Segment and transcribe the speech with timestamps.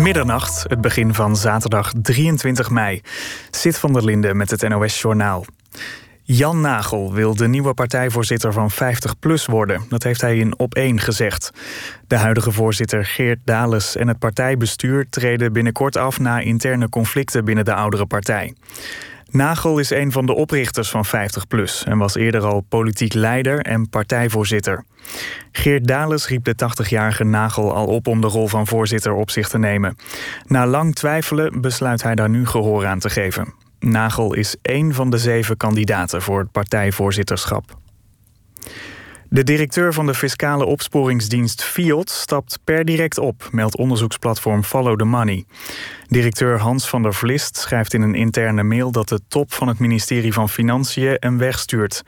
[0.00, 3.00] Middernacht, het begin van zaterdag 23 mei.
[3.50, 5.44] Zit van der Linden met het NOS-journaal.
[6.22, 9.82] Jan Nagel wil de nieuwe partijvoorzitter van 50PLUS worden.
[9.88, 11.50] Dat heeft hij in Op1 gezegd.
[12.06, 17.64] De huidige voorzitter Geert Dales en het partijbestuur treden binnenkort af na interne conflicten binnen
[17.64, 18.54] de oudere partij.
[19.30, 23.88] Nagel is een van de oprichters van 50PLUS en was eerder al politiek leider en
[23.88, 24.84] partijvoorzitter.
[25.52, 29.48] Geert Dales riep de 80-jarige Nagel al op om de rol van voorzitter op zich
[29.48, 29.96] te nemen.
[30.46, 33.54] Na lang twijfelen besluit hij daar nu gehoor aan te geven.
[33.78, 37.78] Nagel is één van de zeven kandidaten voor het partijvoorzitterschap.
[39.32, 45.04] De directeur van de fiscale opsporingsdienst FIOD stapt per direct op, meldt onderzoeksplatform Follow the
[45.04, 45.44] Money.
[46.08, 49.78] Directeur Hans van der Vlist schrijft in een interne mail dat de top van het
[49.78, 52.02] ministerie van Financiën hem wegstuurt.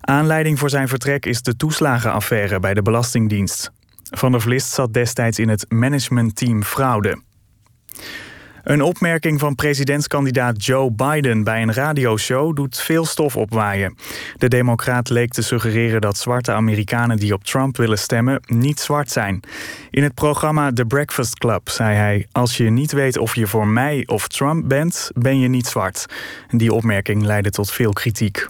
[0.00, 3.70] Aanleiding voor zijn vertrek is de toeslagenaffaire bij de Belastingdienst.
[4.10, 7.22] Van der Vlist zat destijds in het managementteam fraude.
[8.62, 13.96] Een opmerking van presidentskandidaat Joe Biden bij een radioshow doet veel stof opwaaien.
[14.36, 19.10] De democraat leek te suggereren dat zwarte Amerikanen die op Trump willen stemmen niet zwart
[19.10, 19.40] zijn.
[19.90, 23.66] In het programma The Breakfast Club zei hij: Als je niet weet of je voor
[23.66, 26.06] mij of Trump bent, ben je niet zwart.
[26.50, 28.48] Die opmerking leidde tot veel kritiek.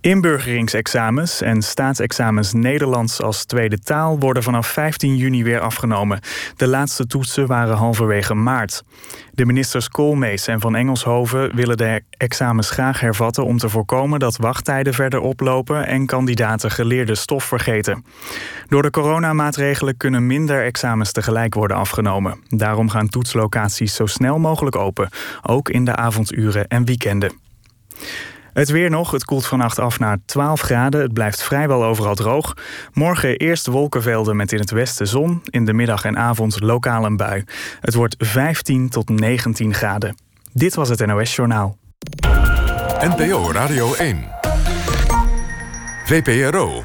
[0.00, 6.20] Inburgeringsexamens en staatsexamens Nederlands als tweede taal worden vanaf 15 juni weer afgenomen.
[6.56, 8.82] De laatste toetsen waren halverwege maart.
[9.32, 14.36] De ministers Koolmees en Van Engelshoven willen de examens graag hervatten om te voorkomen dat
[14.36, 18.04] wachttijden verder oplopen en kandidaten geleerde stof vergeten.
[18.68, 22.40] Door de coronamaatregelen kunnen minder examens tegelijk worden afgenomen.
[22.48, 25.08] Daarom gaan toetslocaties zo snel mogelijk open,
[25.42, 27.32] ook in de avonduren en weekenden.
[28.58, 29.10] Het weer nog.
[29.10, 31.00] Het koelt vannacht af naar 12 graden.
[31.00, 32.54] Het blijft vrijwel overal droog.
[32.92, 35.42] Morgen eerst wolkenvelden met in het westen zon.
[35.44, 37.44] In de middag en avond lokaal een bui.
[37.80, 40.16] Het wordt 15 tot 19 graden.
[40.52, 41.76] Dit was het NOS Journaal.
[43.00, 44.28] NPO Radio 1.
[46.04, 46.84] VPRO.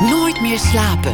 [0.00, 1.12] Nooit meer slapen.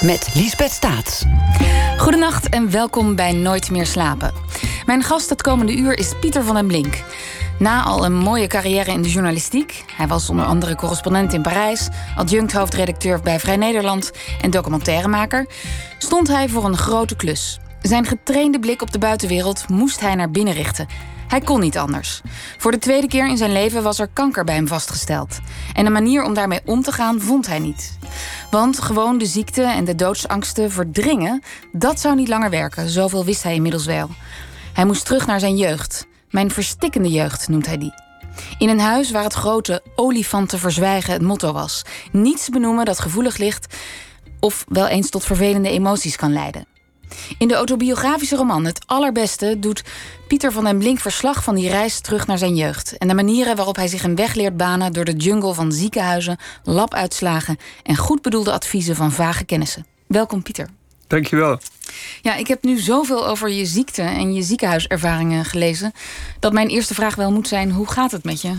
[0.00, 1.24] Met Liesbeth Staats.
[2.04, 4.32] Goedenacht en welkom bij Nooit meer slapen.
[4.86, 7.02] Mijn gast het komende uur is Pieter van den Blink.
[7.58, 11.88] Na al een mooie carrière in de journalistiek, hij was onder andere correspondent in Parijs,
[12.16, 15.46] adjunct hoofdredacteur bij Vrij Nederland en documentairemaker,
[15.98, 17.58] stond hij voor een grote klus.
[17.82, 20.86] Zijn getrainde blik op de buitenwereld moest hij naar binnen richten.
[21.28, 22.20] Hij kon niet anders.
[22.58, 25.38] Voor de tweede keer in zijn leven was er kanker bij hem vastgesteld.
[25.72, 27.98] En een manier om daarmee om te gaan vond hij niet.
[28.50, 31.42] Want gewoon de ziekte en de doodsangsten verdringen,
[31.72, 32.88] dat zou niet langer werken.
[32.88, 34.08] Zoveel wist hij inmiddels wel.
[34.72, 36.06] Hij moest terug naar zijn jeugd.
[36.30, 37.92] Mijn verstikkende jeugd noemt hij die.
[38.58, 41.82] In een huis waar het grote olifanten verzwijgen het motto was.
[42.12, 43.76] Niets benoemen dat gevoelig ligt
[44.40, 46.73] of wel eens tot vervelende emoties kan leiden.
[47.38, 49.84] In de autobiografische roman Het Allerbeste doet
[50.28, 52.98] Pieter van den Blink verslag van die reis terug naar zijn jeugd.
[52.98, 56.38] En de manieren waarop hij zich een weg leert banen door de jungle van ziekenhuizen,
[56.64, 59.86] labuitslagen en goed bedoelde adviezen van vage kennissen.
[60.06, 60.68] Welkom Pieter.
[61.06, 61.60] Dankjewel.
[62.22, 65.92] Ja, ik heb nu zoveel over je ziekte en je ziekenhuiservaringen gelezen.
[66.40, 68.52] dat mijn eerste vraag wel moet zijn: hoe gaat het met je?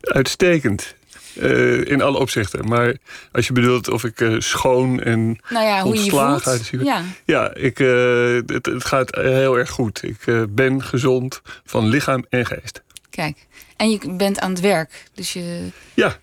[0.00, 0.94] Uitstekend.
[1.36, 2.68] Uh, in alle opzichten.
[2.68, 2.96] Maar
[3.32, 6.84] als je bedoelt of ik uh, schoon en nou ja, hoe je ontslagen uit de
[6.84, 10.02] Ja, ja ik, uh, het, het, gaat heel erg goed.
[10.02, 12.82] Ik ben gezond van lichaam en geest.
[13.10, 13.46] Kijk,
[13.76, 15.04] en je bent aan het werk.
[15.14, 15.68] Dus je...
[15.94, 16.16] Ja,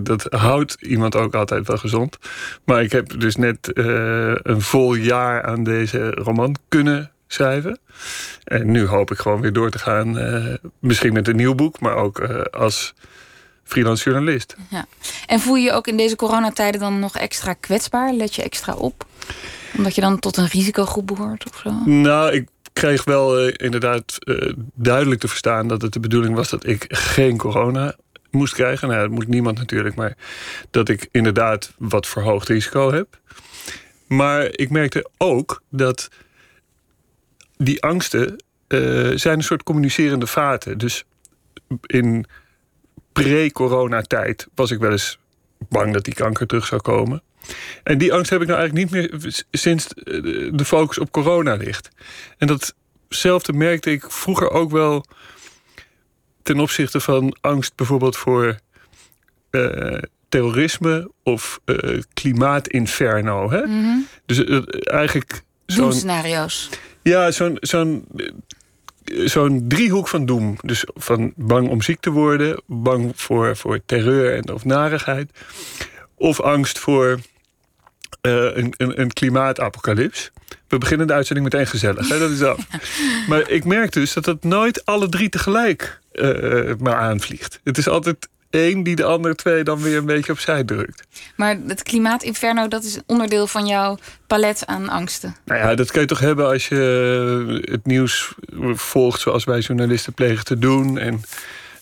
[0.00, 2.18] dat houdt iemand ook altijd wel gezond.
[2.64, 7.78] Maar ik heb dus net een vol jaar aan deze roman kunnen schrijven.
[8.44, 10.18] En nu hoop ik gewoon weer door te gaan.
[10.78, 12.20] misschien met een nieuw boek, maar ook
[12.50, 12.94] als
[13.70, 14.56] freelance journalist.
[14.68, 14.86] Ja.
[15.26, 18.12] En voel je je ook in deze coronatijden dan nog extra kwetsbaar?
[18.12, 19.06] Let je extra op?
[19.76, 21.70] Omdat je dan tot een risicogroep behoort of zo?
[21.84, 26.50] Nou, ik kreeg wel uh, inderdaad uh, duidelijk te verstaan dat het de bedoeling was
[26.50, 27.94] dat ik geen corona
[28.30, 28.88] moest krijgen.
[28.88, 30.16] Nou, dat moet niemand natuurlijk, maar
[30.70, 33.18] dat ik inderdaad wat verhoogd risico heb.
[34.06, 36.08] Maar ik merkte ook dat
[37.56, 40.78] die angsten uh, zijn een soort communicerende vaten.
[40.78, 41.04] Dus
[41.86, 42.26] in
[43.12, 45.18] pre-coronatijd was ik wel eens
[45.68, 47.22] bang dat die kanker terug zou komen.
[47.82, 49.86] En die angst heb ik nou eigenlijk niet meer sinds
[50.52, 51.88] de focus op corona ligt.
[52.38, 55.04] En datzelfde merkte ik vroeger ook wel
[56.42, 58.58] ten opzichte van angst bijvoorbeeld voor
[59.50, 59.98] uh,
[60.28, 63.50] terrorisme of uh, klimaatinferno.
[63.50, 63.66] Hè?
[63.66, 64.06] Mm -hmm.
[64.26, 65.42] Dus uh, eigenlijk.
[65.66, 66.68] Zo'n scenario's.
[67.02, 68.04] Ja, zo'n zo'n
[69.04, 70.56] zo'n driehoek van doem.
[70.62, 75.30] Dus van bang om ziek te worden, bang voor, voor terreur en of narigheid,
[76.14, 77.20] of angst voor
[78.22, 80.30] uh, een, een, een klimaatapocalyps.
[80.68, 82.18] We beginnen de uitzending meteen gezellig, hè?
[82.18, 82.66] dat is af.
[83.28, 87.60] Maar ik merk dus dat het nooit alle drie tegelijk uh, maar aanvliegt.
[87.64, 91.02] Het is altijd één die de andere twee dan weer een beetje opzij drukt.
[91.36, 95.36] Maar het klimaatinferno, dat is onderdeel van jouw palet aan angsten.
[95.44, 98.34] Nou ja, dat kun je toch hebben als je het nieuws
[98.74, 100.98] volgt zoals wij journalisten plegen te doen.
[100.98, 101.22] En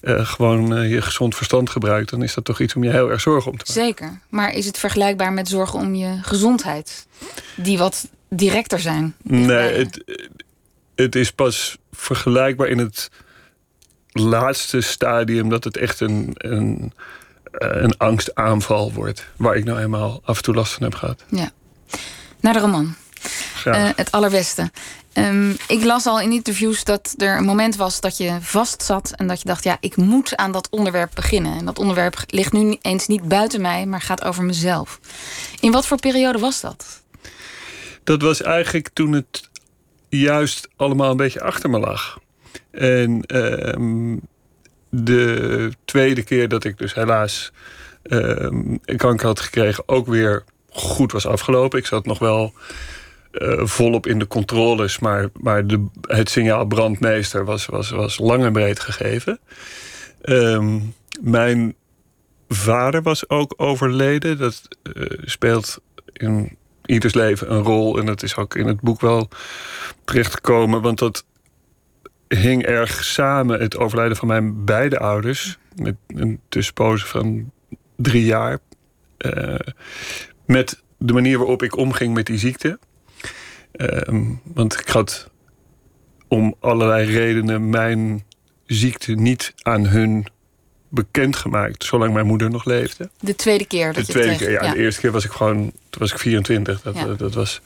[0.02, 3.10] uh, gewoon uh, je gezond verstand gebruikt, dan is dat toch iets om je heel
[3.10, 3.84] erg zorgen om te maken.
[3.84, 4.20] Zeker.
[4.28, 7.06] Maar is het vergelijkbaar met zorgen om je gezondheid?
[7.54, 9.14] Die wat directer zijn?
[9.22, 10.04] Nee, het,
[10.94, 13.10] het is pas vergelijkbaar in het
[14.12, 16.92] laatste stadium dat het echt een, een,
[17.52, 19.26] eh, een angstaanval wordt.
[19.36, 21.24] Waar ik nou eenmaal af en toe last van heb gehad.
[21.28, 21.50] Ja.
[22.40, 22.94] Naar de roman.
[23.66, 24.70] Uh, het allerbeste.
[25.14, 29.12] Um, ik las al in interviews dat er een moment was dat je vast zat
[29.16, 31.58] en dat je dacht: ja, ik moet aan dat onderwerp beginnen.
[31.58, 35.00] En dat onderwerp ligt nu eens niet buiten mij, maar gaat over mezelf.
[35.60, 37.02] In wat voor periode was dat?
[38.04, 39.48] Dat was eigenlijk toen het
[40.08, 42.18] juist allemaal een beetje achter me lag.
[42.70, 44.16] En uh,
[44.88, 47.52] de tweede keer dat ik dus helaas
[48.04, 48.50] uh,
[48.96, 51.78] kanker had gekregen, ook weer goed was afgelopen.
[51.78, 52.52] Ik zat nog wel
[53.32, 58.44] uh, volop in de controles, maar, maar de, het signaal brandmeester was, was, was lang
[58.44, 59.40] en breed gegeven.
[60.22, 61.74] Um, mijn
[62.48, 64.38] vader was ook overleden.
[64.38, 65.80] Dat uh, speelt
[66.12, 67.98] in ieders leven een rol.
[67.98, 69.28] En dat is ook in het boek wel
[70.04, 70.82] terechtgekomen.
[70.82, 71.24] Want dat
[72.28, 75.58] hing erg samen, het overlijden van mijn beide ouders.
[75.76, 77.52] Met een tussenpoze van
[77.96, 78.58] drie jaar.
[79.18, 79.54] Uh,
[80.46, 82.78] met de manier waarop ik omging met die ziekte.
[83.72, 85.30] Uh, want ik had
[86.28, 88.24] om allerlei redenen mijn
[88.66, 90.26] ziekte niet aan hun
[90.88, 93.10] bekendgemaakt, zolang mijn moeder nog leefde.
[93.20, 95.56] De tweede keer dat de tweede keer, ja, De eerste keer was ik gewoon,
[95.90, 96.82] toen was ik 24.
[96.82, 97.14] Dat, ja.
[97.14, 97.60] dat was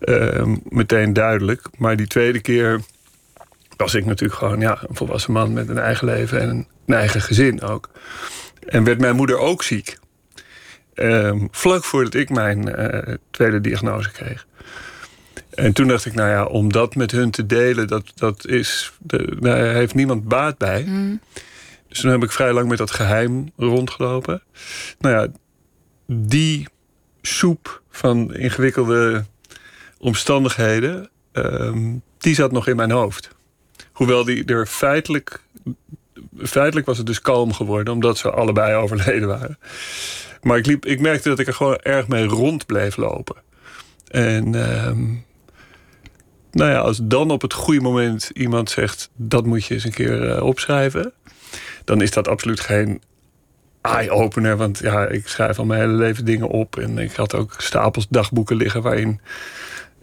[0.00, 1.68] uh, meteen duidelijk.
[1.78, 2.80] Maar die tweede keer
[3.82, 7.20] was ik natuurlijk gewoon ja, een volwassen man met een eigen leven en een eigen
[7.20, 7.90] gezin ook.
[8.68, 9.98] En werd mijn moeder ook ziek.
[10.94, 14.46] Um, vlak voordat ik mijn uh, tweede diagnose kreeg.
[15.50, 18.92] En toen dacht ik, nou ja, om dat met hun te delen, dat, dat is,
[18.98, 20.84] de, daar heeft niemand baat bij.
[20.86, 21.20] Mm.
[21.88, 24.42] Dus toen heb ik vrij lang met dat geheim rondgelopen.
[24.98, 25.28] Nou ja,
[26.06, 26.68] die
[27.22, 29.24] soep van ingewikkelde
[29.98, 33.30] omstandigheden, um, die zat nog in mijn hoofd.
[33.92, 35.40] Hoewel die er feitelijk.
[36.38, 39.58] Feitelijk was het dus kalm geworden, omdat ze allebei overleden waren.
[40.42, 43.36] Maar ik, liep, ik merkte dat ik er gewoon erg mee rond bleef lopen.
[44.08, 44.54] En
[44.86, 45.24] um,
[46.50, 49.92] nou ja, als dan op het goede moment iemand zegt: dat moet je eens een
[49.92, 51.12] keer uh, opschrijven,
[51.84, 53.02] dan is dat absoluut geen
[53.80, 54.56] eye-opener.
[54.56, 56.78] Want ja, ik schrijf al mijn hele leven dingen op.
[56.78, 59.20] En ik had ook stapels dagboeken liggen waarin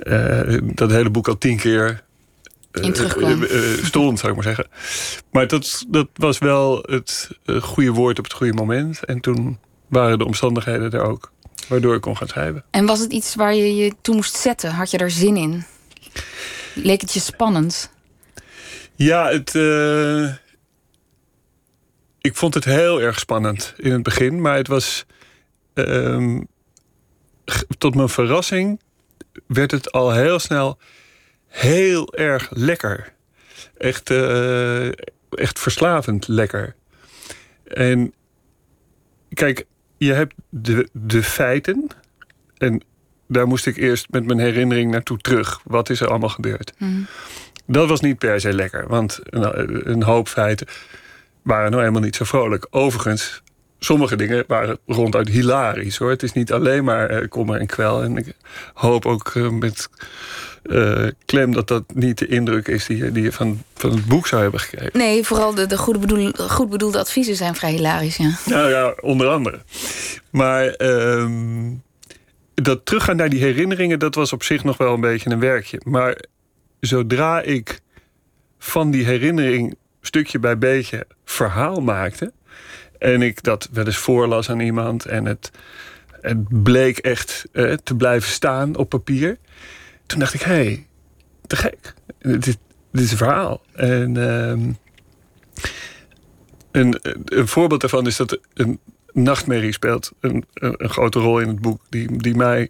[0.04, 2.04] uh, dat hele boek al tien keer
[2.72, 3.44] in terugkwam.
[3.44, 4.68] Uh, stond, zou ik maar zeggen.
[5.32, 7.30] Maar dat, dat was wel het
[7.62, 9.06] goede woord op het goede moment.
[9.06, 11.32] En toen waren de omstandigheden er ook,
[11.68, 12.64] waardoor ik kon gaan schrijven.
[12.72, 14.72] En was het iets waar je je toe moest zetten?
[14.72, 15.66] Had je er zin in?
[16.74, 17.92] Leek het je spannend?
[18.96, 19.54] Ja, het.
[19.54, 20.34] Uh,
[22.22, 25.06] ik vond het heel erg spannend in het begin, maar het was.
[25.74, 26.40] Uh,
[27.78, 28.82] tot mijn verrassing
[29.48, 30.78] werd het al heel snel
[31.50, 33.14] heel erg lekker.
[33.78, 34.88] Echt, uh,
[35.30, 36.76] echt verslavend lekker.
[37.64, 38.14] En
[39.34, 39.66] kijk,
[39.98, 41.88] je hebt de, de feiten.
[42.58, 42.82] En
[43.28, 45.62] daar moest ik eerst met mijn herinnering naartoe terug.
[45.64, 46.74] Wat is er allemaal gebeurd?
[46.78, 47.08] Mm.
[47.66, 50.68] Dat was niet per se lekker, want een, een hoop feiten
[51.42, 52.68] waren nou helemaal niet zo vrolijk.
[52.70, 53.42] Overigens,
[53.80, 56.10] sommige dingen waren ronduit hilarisch hoor.
[56.10, 58.04] Het is niet alleen maar uh, kommer en kwel.
[58.04, 58.34] En ik
[58.74, 59.90] hoop ook uh, met
[60.64, 64.06] uh, klem dat dat niet de indruk is die je, die je van, van het
[64.06, 64.98] boek zou hebben gekregen.
[65.00, 68.32] Nee, vooral de, de goede bedoel, goed bedoelde adviezen zijn vrij hilarisch, ja.
[68.46, 69.60] Nou ja, onder andere.
[70.30, 71.72] Maar ehm,
[72.54, 75.82] dat teruggaan naar die herinneringen, dat was op zich nog wel een beetje een werkje.
[75.84, 76.24] Maar
[76.80, 77.80] zodra ik
[78.60, 82.32] van die herinnering stukje bij beetje verhaal maakte.
[82.98, 85.06] En ik dat wel eens voorlas aan iemand.
[85.06, 85.52] En het,
[86.22, 89.38] het bleek echt eh, te blijven staan op papier.
[90.10, 90.88] Toen dacht ik, hé, hey,
[91.48, 91.94] te gek.
[92.20, 92.58] Dit, dit
[92.92, 93.62] is een verhaal.
[93.74, 94.78] En um,
[96.72, 98.80] een, een voorbeeld daarvan is dat een
[99.12, 101.82] nachtmerrie speelt een, een, grote rol in het boek.
[101.90, 102.70] Die, die mij...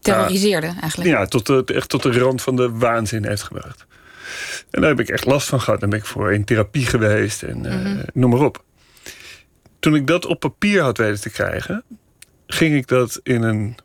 [0.00, 1.10] Terroriseerde eigenlijk.
[1.10, 3.86] Ja, tot de, echt tot de rand van de waanzin heeft gebracht.
[4.70, 5.80] En daar heb ik echt last van gehad.
[5.80, 8.02] Dan ben ik voor in therapie geweest en eh, Mhm.
[8.12, 8.64] noem maar op.
[9.78, 11.84] Toen ik dat op papier had weten te krijgen,
[12.46, 13.76] ging ik dat in een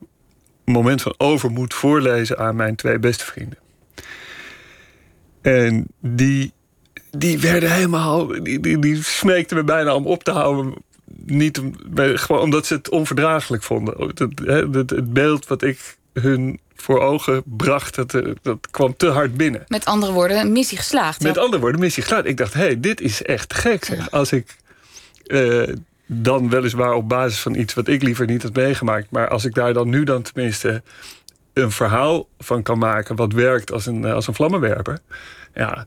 [0.66, 3.58] moment van overmoed voorlezen aan mijn twee beste vrienden.
[5.42, 6.54] En die,
[7.12, 8.28] die werden helemaal.
[8.28, 10.74] Die, die, die smeekten me bijna om op te houden.
[11.26, 14.08] Niet om, gewoon omdat ze het onverdraaglijk vonden.
[14.08, 14.40] Het, het,
[14.76, 19.38] het, het beeld wat ik hun voor ogen bracht, dat, eh, dat kwam te hard
[19.38, 19.64] binnen.
[19.68, 21.22] Met andere woorden, missie geslaagd.
[21.22, 22.26] Met andere woorden, missie geslaagd.
[22.26, 23.86] Ik dacht, hé, hey, dit is echt gek.
[23.86, 24.12] Zeg.
[24.12, 24.56] Als ik
[25.26, 25.64] eh,
[26.06, 29.54] dan weliswaar op basis van iets wat ik liever niet had meegemaakt, maar als ik
[29.54, 30.84] daar dan nu dan tenminste
[31.54, 35.00] een verhaal van kan maken wat werkt als een, eh, als een vlammenwerper,
[35.54, 35.86] ja,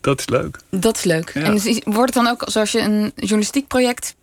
[0.00, 0.58] dat is leuk.
[0.70, 1.30] Dat is leuk.
[1.34, 1.42] Ja.
[1.42, 1.52] En
[1.84, 4.14] wordt het dan ook zoals je een journalistiek project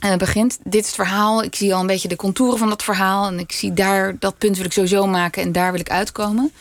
[0.00, 0.58] eh, begint?
[0.64, 1.42] Dit is het verhaal.
[1.42, 3.26] Ik zie al een beetje de contouren van dat verhaal.
[3.26, 6.52] En ik zie daar, dat punt wil ik sowieso maken en daar wil ik uitkomen.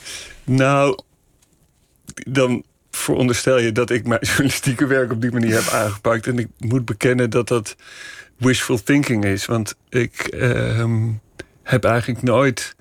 [0.43, 0.99] Nou,
[2.13, 6.27] dan veronderstel je dat ik mijn journalistieke werk op die manier heb aangepakt.
[6.27, 7.75] En ik moet bekennen dat dat
[8.37, 9.45] wishful thinking is.
[9.45, 11.11] Want ik ehm,
[11.63, 12.75] heb eigenlijk nooit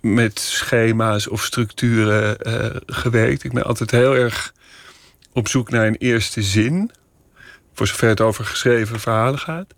[0.00, 3.44] met schema's of structuren eh, gewerkt.
[3.44, 4.52] Ik ben altijd heel erg
[5.32, 6.90] op zoek naar een eerste zin.
[7.72, 9.74] Voor zover het over geschreven verhalen gaat.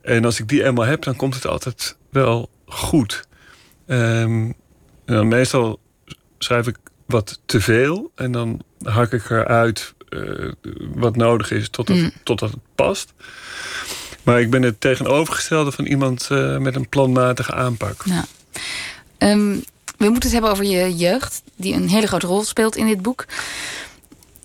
[0.00, 3.26] En als ik die eenmaal heb, dan komt het altijd wel goed.
[3.86, 4.50] Ehm,
[5.06, 5.80] meestal
[6.38, 10.52] schrijf ik wat te veel en dan hak ik eruit eh
[10.94, 12.10] wat nodig is totdat, Mm.
[12.22, 13.12] totdat het past.
[14.22, 18.02] Maar ik ben het tegenovergestelde van iemand eh, met een planmatige aanpak.
[18.04, 18.24] Ja.
[19.18, 19.50] Ehm,
[19.96, 23.02] we moeten het hebben over je jeugd, die een hele grote rol speelt in dit
[23.02, 23.24] boek.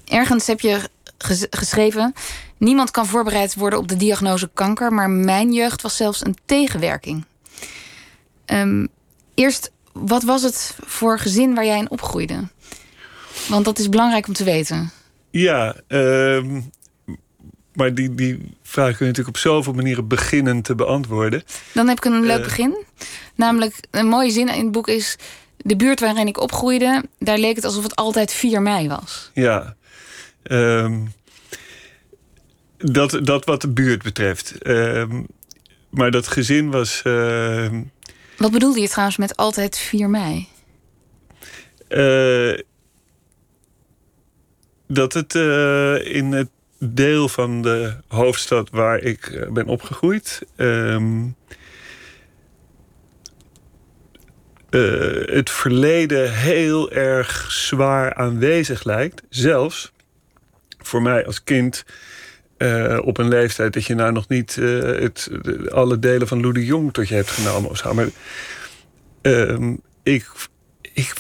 [0.06, 0.80] Ergens heb je
[1.18, 2.14] ges- geschreven:
[2.58, 7.26] Niemand kan voorbereid worden op de diagnose kanker, maar mijn jeugd was zelfs een tegenwerking.
[8.46, 8.86] Ehm,
[9.34, 9.72] eerst,
[10.06, 12.48] wat was het voor gezin waar jij in opgroeide?
[13.50, 14.92] Want dat is belangrijk om te weten.
[15.32, 16.62] Ja, ehm,
[17.74, 21.44] maar die, die vraag kun je natuurlijk op zoveel manieren beginnen te beantwoorden.
[21.74, 22.44] Dan heb ik een leuk Eh.
[22.44, 22.86] begin.
[23.36, 25.16] Namelijk, een mooie zin in het boek is...
[25.58, 29.32] de buurt waarin ik opgroeide, daar leek het alsof het altijd 4 mei was.
[29.34, 29.75] Ja.
[30.44, 31.00] Ehm,
[32.77, 34.58] dat, dat wat de buurt betreft.
[34.62, 35.22] Ehm,
[35.89, 37.01] maar dat gezin was.
[38.38, 40.48] Wat bedoelde je trouwens met altijd 4 mei?
[41.88, 42.60] eh,
[44.88, 50.41] dat het eh, in het deel van de hoofdstad waar ik eh, ben opgegroeid.
[50.56, 51.25] ehm,
[54.70, 59.22] eh, het verleden heel erg zwaar aanwezig lijkt.
[59.29, 59.91] Zelfs
[60.77, 61.86] voor mij als kind.
[62.58, 65.30] Eh, op een leeftijd dat je nou nog niet eh, het,
[65.70, 67.94] alle delen van Lou de Jong tot je hebt genomen of zo.
[67.94, 68.08] Maar
[69.22, 69.74] ehm,
[70.04, 70.32] ik,
[70.94, 71.14] ik,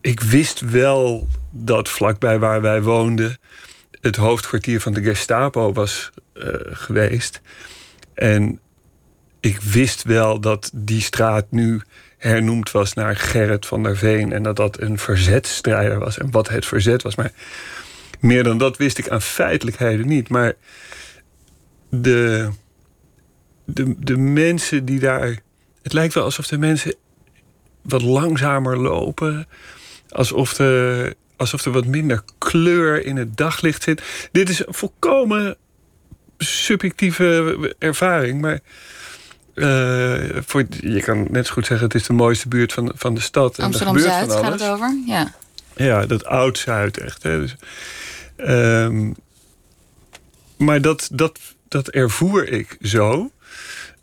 [0.00, 3.38] ik wist wel dat vlakbij waar wij woonden
[4.00, 7.40] het hoofdkwartier van de Gestapo was eh, geweest.
[8.14, 8.60] En
[9.40, 11.80] ik wist wel dat die straat nu
[12.18, 14.32] hernoemd was naar Gerrit van der Veen.
[14.32, 16.18] En dat dat een verzetstrijder was.
[16.18, 17.14] En wat het verzet was.
[17.14, 17.32] Maar
[18.20, 20.28] meer dan dat wist ik aan feitelijkheden niet.
[20.28, 20.54] Maar
[21.90, 22.48] de,
[23.64, 25.38] de, de mensen die daar.
[25.82, 26.94] Het lijkt wel alsof de mensen
[27.82, 29.46] wat langzamer lopen.
[30.08, 34.02] Alsof er, alsof er wat minder kleur in het daglicht zit.
[34.32, 35.56] Dit is een volkomen
[36.38, 38.40] subjectieve ervaring.
[38.40, 38.60] Maar
[39.54, 43.14] eh, voor, je kan net zo goed zeggen: het is de mooiste buurt van, van
[43.14, 43.58] de stad.
[43.58, 44.62] En er gebeurt Amsterdam-Zuid van gaat alles.
[44.62, 44.96] het over?
[45.06, 45.34] Ja.
[45.76, 47.22] Ja, dat oud-Zuid echt.
[47.22, 47.40] Hè.
[47.40, 47.56] Dus,
[48.36, 49.12] ehm,
[50.56, 51.38] maar dat, dat,
[51.68, 53.30] dat ervoer ik zo.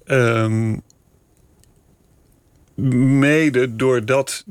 [0.06, 0.78] Ehm,
[3.20, 4.44] mede doordat,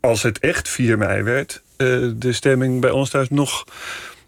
[0.00, 1.62] als het echt 4 mei werd...
[1.76, 1.86] eh,
[2.16, 3.64] de stemming bij ons thuis nog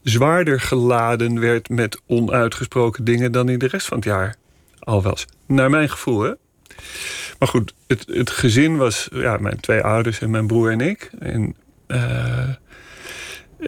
[0.03, 1.69] zwaarder geladen werd...
[1.69, 4.37] met onuitgesproken dingen dan in de rest van het jaar
[4.79, 5.27] al was.
[5.47, 6.33] Naar mijn gevoel, hè.
[7.39, 11.11] Maar goed, het, het gezin was ja, mijn twee ouders en mijn broer en ik.
[11.19, 11.57] En
[11.87, 12.49] eh,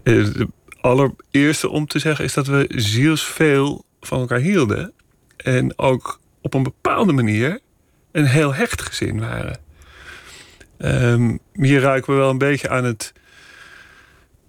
[0.02, 0.47] het
[0.85, 4.93] allereerste om te zeggen is dat we zielsveel van elkaar hielden.
[5.37, 7.61] En ook op een bepaalde manier
[8.12, 9.61] een heel hecht gezin waren.
[10.79, 13.12] Ehm, hier ruiken we wel een beetje aan het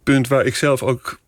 [0.04, 1.20] punt waar ik zelf ook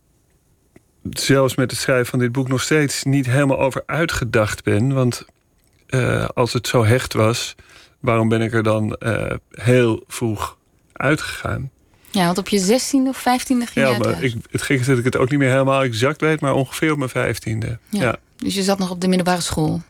[1.10, 4.94] zelfs met het schrijven van dit boek nog steeds niet helemaal over uitgedacht ben.
[4.94, 5.24] Want
[5.86, 7.54] eh, als het zo hecht was,
[8.00, 10.58] waarom ben ik er dan eh, heel vroeg
[10.92, 11.70] uitgegaan?
[12.18, 15.04] Ja, want op je 16e of 15e ging Ja, maar ik, het is dat ik
[15.04, 17.78] het ook niet meer helemaal exact weet, maar ongeveer op mijn vijftiende.
[17.88, 18.02] Ja.
[18.02, 18.16] Ja.
[18.36, 19.82] Dus je zat nog op de middelbare school.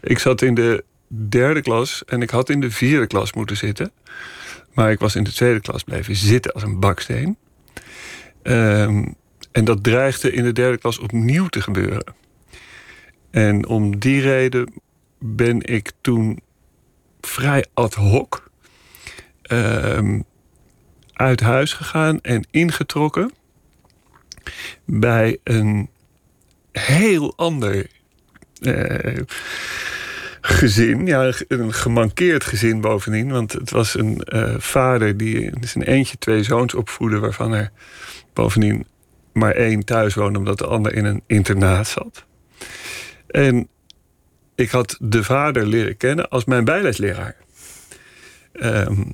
[0.00, 3.90] Ik zat in de derde klas en ik had in de vierde klas moeten zitten.
[4.72, 7.36] Maar ik was in de tweede klas blijven zitten als een baksteen.
[8.42, 9.04] Ehm,
[9.52, 12.14] en dat dreigde in de derde klas opnieuw te gebeuren.
[13.30, 14.72] En om die reden
[15.18, 16.40] ben ik toen
[17.20, 18.50] vrij ad hoc
[19.42, 20.20] ehm,
[21.14, 23.32] uit huis gegaan en ingetrokken
[24.84, 25.88] bij een
[26.72, 27.86] heel ander
[28.60, 29.20] uh,
[30.40, 31.06] gezin.
[31.06, 33.30] Ja, een gemankeerd gezin bovendien.
[33.30, 37.18] Want het was een uh, vader die zijn eentje twee zoons opvoedde...
[37.18, 37.70] waarvan er
[38.32, 38.86] bovendien
[39.32, 40.38] maar één thuis woonde...
[40.38, 42.24] omdat de ander in een internaat zat.
[43.26, 43.68] En
[44.54, 47.36] ik had de vader leren kennen als mijn bijlesleraar.
[48.52, 49.12] Um,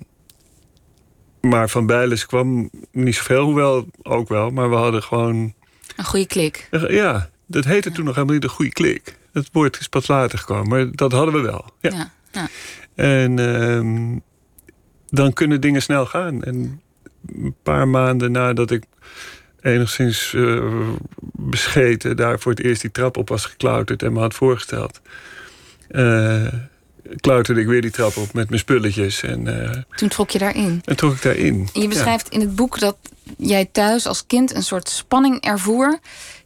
[1.41, 4.51] maar van Bijles kwam niet zoveel, hoewel ook wel.
[4.51, 5.55] Maar we hadden gewoon...
[5.97, 6.69] Een goede klik.
[6.89, 9.19] Ja, dat heette toen nog helemaal niet een goede klik.
[9.33, 11.65] Het woord is pas later gekomen, maar dat hadden we wel.
[11.81, 11.91] Ja.
[11.91, 12.49] ja, ja.
[12.95, 14.17] En uh,
[15.07, 16.43] dan kunnen dingen snel gaan.
[16.43, 16.81] En
[17.27, 18.85] een paar maanden nadat ik
[19.61, 20.89] enigszins uh,
[21.33, 25.01] bescheten daar voor het eerst die trap op was geklauterd en me had voorgesteld.
[25.91, 26.47] Uh,
[27.21, 29.23] klauterde ik weer die trap op met mijn spulletjes.
[29.23, 30.83] En, uh, Toen trok je daarin?
[30.85, 31.69] En trok ik daarin.
[31.75, 32.97] En je beschrijft in het boek dat
[33.39, 35.99] jij thuis als kind een soort spanning ervoer...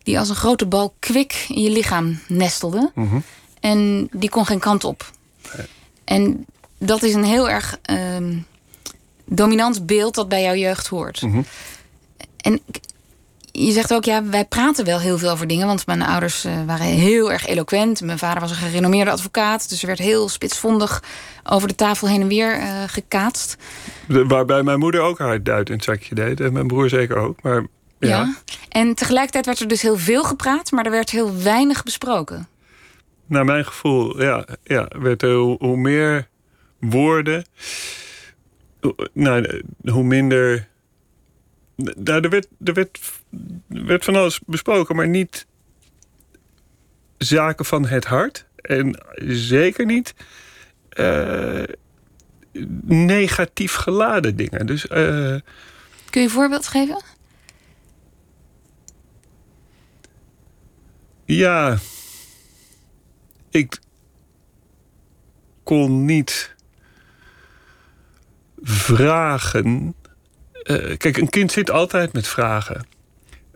[0.03, 2.91] die als een grote bal kwik in je lichaam nestelde.
[2.95, 3.23] Mm
[3.61, 5.11] En die kon geen kant op.
[5.57, 5.67] Nee.
[6.05, 6.47] En
[6.79, 8.39] dat is een heel erg uh,
[9.25, 11.23] dominant beeld dat bij jouw jeugd hoort.
[11.23, 11.45] Mm -hmm.
[12.37, 12.61] En
[13.57, 15.67] je zegt ook, ja, wij praten wel heel veel over dingen.
[15.67, 18.01] Want mijn ouders uh, waren heel erg eloquent.
[18.01, 19.69] Mijn vader was een gerenommeerde advocaat.
[19.69, 21.03] Dus er werd heel spitsvondig
[21.45, 23.57] over de tafel heen en weer uh, gekaatst.
[24.09, 26.41] De, waarbij mijn moeder ook haar duit in het zakje deed.
[26.41, 27.43] En mijn broer zeker ook.
[27.43, 27.67] Maar,
[27.99, 28.09] ja.
[28.09, 28.35] ja.
[28.69, 30.71] En tegelijkertijd werd er dus heel veel gepraat.
[30.71, 32.49] Maar er werd heel weinig besproken.
[33.27, 34.47] Naar mijn gevoel, ja.
[34.65, 36.29] ja werd er hoe, hoe meer
[36.81, 37.45] woorden...
[39.13, 40.69] Nou, hoe minder
[41.77, 43.01] nou, er, werd, er werd,
[43.67, 45.47] werd van alles besproken, maar niet
[47.19, 48.47] zaken van het hart.
[48.57, 50.15] En zeker niet
[50.99, 51.63] uh,
[52.85, 54.67] negatief geladen dingen.
[54.67, 57.03] Dus, uh, Kun je een voorbeeld geven?
[61.25, 61.79] Ja,
[63.51, 63.81] ik
[65.63, 66.55] kon niet
[68.63, 69.95] vragen
[70.65, 72.87] uh, kijk, een kind zit altijd met vragen.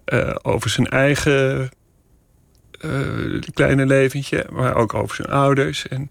[0.07, 1.71] Uh, over zijn eigen
[2.81, 5.89] uh, kleine leventje, maar ook over zijn ouders.
[5.89, 6.11] En,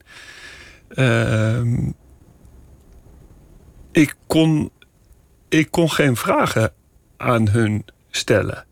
[0.90, 1.92] ehm,
[3.92, 4.72] ik, kon,
[5.50, 6.74] ik kon geen vragen
[7.18, 8.66] aan hun stellen.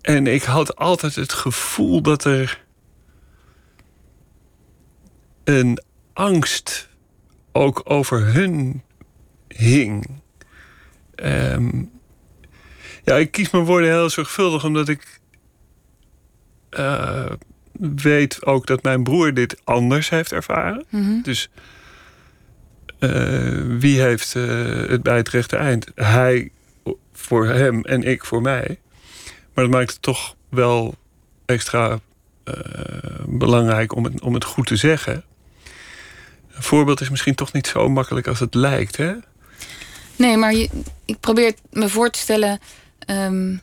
[0.00, 2.64] En ik had altijd het gevoel dat er
[5.44, 6.88] een angst
[7.52, 8.82] ook over hun
[9.58, 10.20] hing.
[11.14, 11.90] Um,
[13.04, 15.20] ja, ik kies mijn woorden heel zorgvuldig omdat ik
[16.70, 17.30] uh,
[17.96, 20.84] weet ook dat mijn broer dit anders heeft ervaren.
[20.88, 21.22] Mm -hmm.
[21.22, 21.48] Dus
[23.00, 25.86] uh, wie heeft uh, het bij het rechte eind?
[25.94, 26.50] Hij
[27.12, 28.78] voor hem en ik voor mij.
[29.54, 30.94] Maar dat maakt het toch wel
[31.46, 31.98] extra
[33.26, 35.24] belangrijk om het, om het goed te zeggen.
[36.52, 38.96] Een voorbeeld is misschien toch niet zo makkelijk als het lijkt.
[38.96, 39.14] Hè?
[40.18, 40.68] Nee, maar je,
[41.04, 42.60] ik probeer me voor te stellen.
[43.10, 43.60] Um,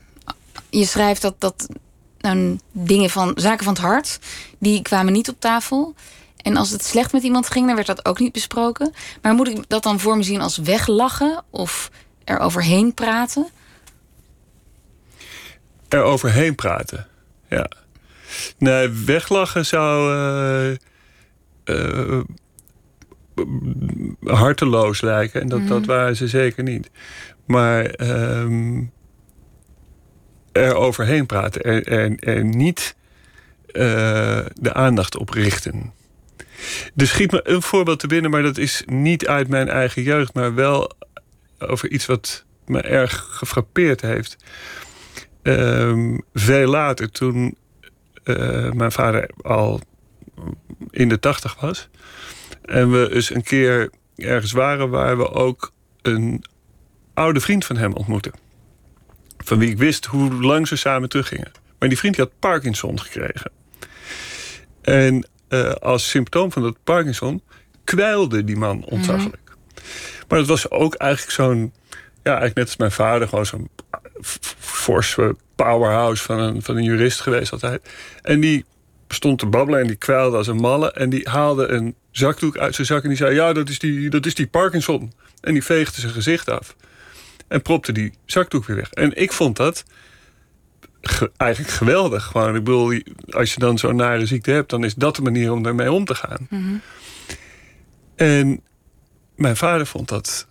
[0.69, 1.67] je schrijft dat, dat
[2.19, 4.19] nou, dingen van zaken van het hart,
[4.59, 5.95] die kwamen niet op tafel.
[6.41, 8.93] En als het slecht met iemand ging, dan werd dat ook niet besproken.
[9.21, 11.91] Maar moet ik dat dan voor me zien als weglachen of
[12.23, 13.47] er overheen praten?
[15.87, 17.07] Er overheen praten,
[17.49, 17.69] ja.
[18.57, 20.13] Nee, weglachen zou.
[21.65, 22.19] Uh,
[24.23, 25.41] harteloos lijken.
[25.41, 25.67] En dat, mm.
[25.67, 25.89] dat mhm.
[25.89, 26.89] waren ze zeker niet.
[27.45, 27.99] Maar
[28.39, 28.91] um,
[30.51, 31.61] er overheen praten.
[31.61, 32.95] Er, er, er niet
[33.67, 35.93] uh, de aandacht op richten.
[36.95, 40.33] Er schiet me een voorbeeld te binnen, maar dat is niet uit mijn eigen jeugd,
[40.33, 40.91] maar wel
[41.59, 44.37] over iets wat me erg gefrappeerd heeft.
[45.43, 47.57] Um, veel later, toen
[48.23, 49.81] uh, mijn vader al
[50.89, 51.89] in de tachtig was,
[52.65, 56.43] en we eens een keer ergens waren waar we ook een
[57.13, 58.33] oude vriend van hem ontmoetten.
[59.37, 61.51] Van wie ik wist hoe lang ze samen teruggingen.
[61.79, 63.51] Maar die vriend die had Parkinson gekregen.
[64.81, 67.41] En uh, als symptoom van dat Parkinson
[67.83, 69.41] kwijlde die man ontzaglijk.
[69.45, 69.53] Mm.
[70.27, 71.73] Maar dat was ook eigenlijk zo'n,
[72.23, 73.69] ja, eigenlijk net als mijn vader, gewoon zo'n
[74.59, 77.89] forse powerhouse van een, van een jurist geweest altijd.
[78.21, 78.65] En die
[79.07, 80.91] stond te babbelen en die kwijlde als een malle.
[80.91, 83.35] En die haalde een zakdoek uit zijn zak en die zei...
[83.35, 85.13] ja, dat is die, dat is die Parkinson.
[85.41, 86.75] En die veegde zijn gezicht af.
[87.47, 88.91] En propte die zakdoek weer weg.
[88.91, 89.83] En ik vond dat
[91.37, 92.23] eigenlijk geweldig.
[92.23, 95.51] Gewoon, ik bedoel, als je dan zo'n nare ziekte hebt, dan is dat de manier
[95.51, 96.47] om daarmee om te gaan.
[96.49, 96.75] Mhm.
[98.15, 98.61] En
[99.35, 100.47] mijn vader vond dat.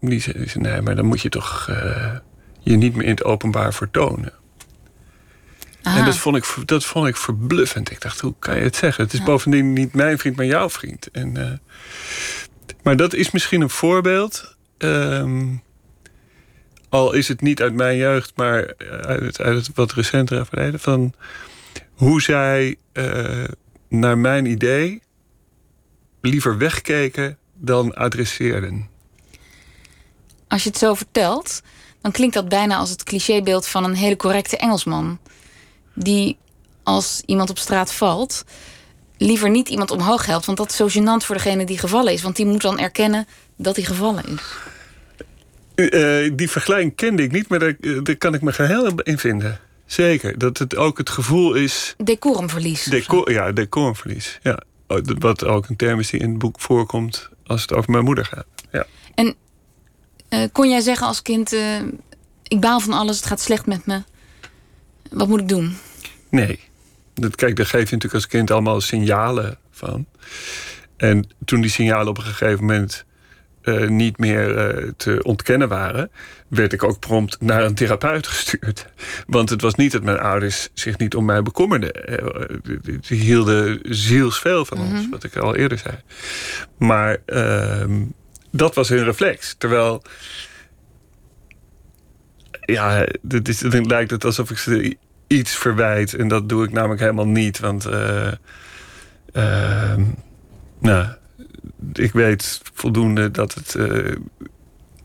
[0.00, 2.14] Die zei, nee, maar dan moet je toch uh,
[2.60, 4.32] je niet meer in het openbaar vertonen.
[5.86, 5.98] Aha.
[5.98, 7.90] En dat vond, ik, dat vond ik verbluffend.
[7.90, 9.04] Ik dacht, hoe kan je het zeggen?
[9.04, 11.10] Het is bovendien niet mijn vriend, maar jouw vriend.
[11.10, 11.52] En, uh,
[12.82, 14.56] maar dat is misschien een voorbeeld.
[14.78, 15.62] Um,
[16.88, 20.80] al is het niet uit mijn jeugd, maar uit het, uit het wat recentere verleden.
[20.80, 21.14] Van
[21.92, 23.44] hoe zij uh,
[23.88, 25.02] naar mijn idee
[26.20, 28.88] liever wegkeken dan adresseerden.
[30.48, 31.62] Als je het zo vertelt,
[32.00, 35.18] dan klinkt dat bijna als het clichébeeld van een hele correcte Engelsman.
[35.98, 36.38] Die
[36.82, 38.44] als iemand op straat valt,
[39.16, 40.46] liever niet iemand omhoog helpt.
[40.46, 42.22] Want dat is zo gênant voor degene die gevallen is.
[42.22, 44.42] Want die moet dan erkennen dat hij gevallen is.
[45.74, 49.60] Uh, die vergelijking kende ik niet, maar daar, daar kan ik me geheel in vinden.
[49.86, 51.94] Zeker, dat het ook het gevoel is...
[52.04, 52.84] Decorumverlies.
[52.84, 54.38] Decor, ja, decorumverlies.
[54.42, 54.62] Ja.
[55.18, 58.24] Wat ook een term is die in het boek voorkomt als het over mijn moeder
[58.24, 58.46] gaat.
[58.72, 58.86] Ja.
[59.14, 59.34] En
[60.30, 61.52] uh, kon jij zeggen als kind...
[61.52, 61.82] Uh,
[62.42, 64.02] ik baal van alles, het gaat slecht met me.
[65.10, 65.76] Wat moet ik doen?
[66.36, 66.60] Nee.
[67.14, 70.06] Dat, kijk, daar geef je natuurlijk als kind allemaal signalen van.
[70.96, 73.04] En toen die signalen op een gegeven moment...
[73.62, 76.10] Uh, niet meer uh, te ontkennen waren,
[76.48, 78.86] werd ik ook prompt naar een therapeut gestuurd.
[79.26, 82.10] Want het was niet dat mijn ouders zich niet om mij bekommerden.
[82.10, 82.58] Uh,
[83.00, 85.10] die hielden zielsveel van ons, mm -hmm.
[85.10, 85.94] wat ik al eerder zei.
[86.78, 88.02] Maar ehm,
[88.50, 89.54] dat was hun reflex.
[89.58, 90.02] Terwijl.
[92.60, 96.14] Ja, het, is, lijkt het alsof ik ze iets verwijt.
[96.14, 97.58] En dat doe ik namelijk helemaal niet.
[97.58, 97.86] Want.
[99.32, 100.04] ehm,
[100.78, 101.06] nou
[101.92, 104.16] ik weet voldoende dat het uh,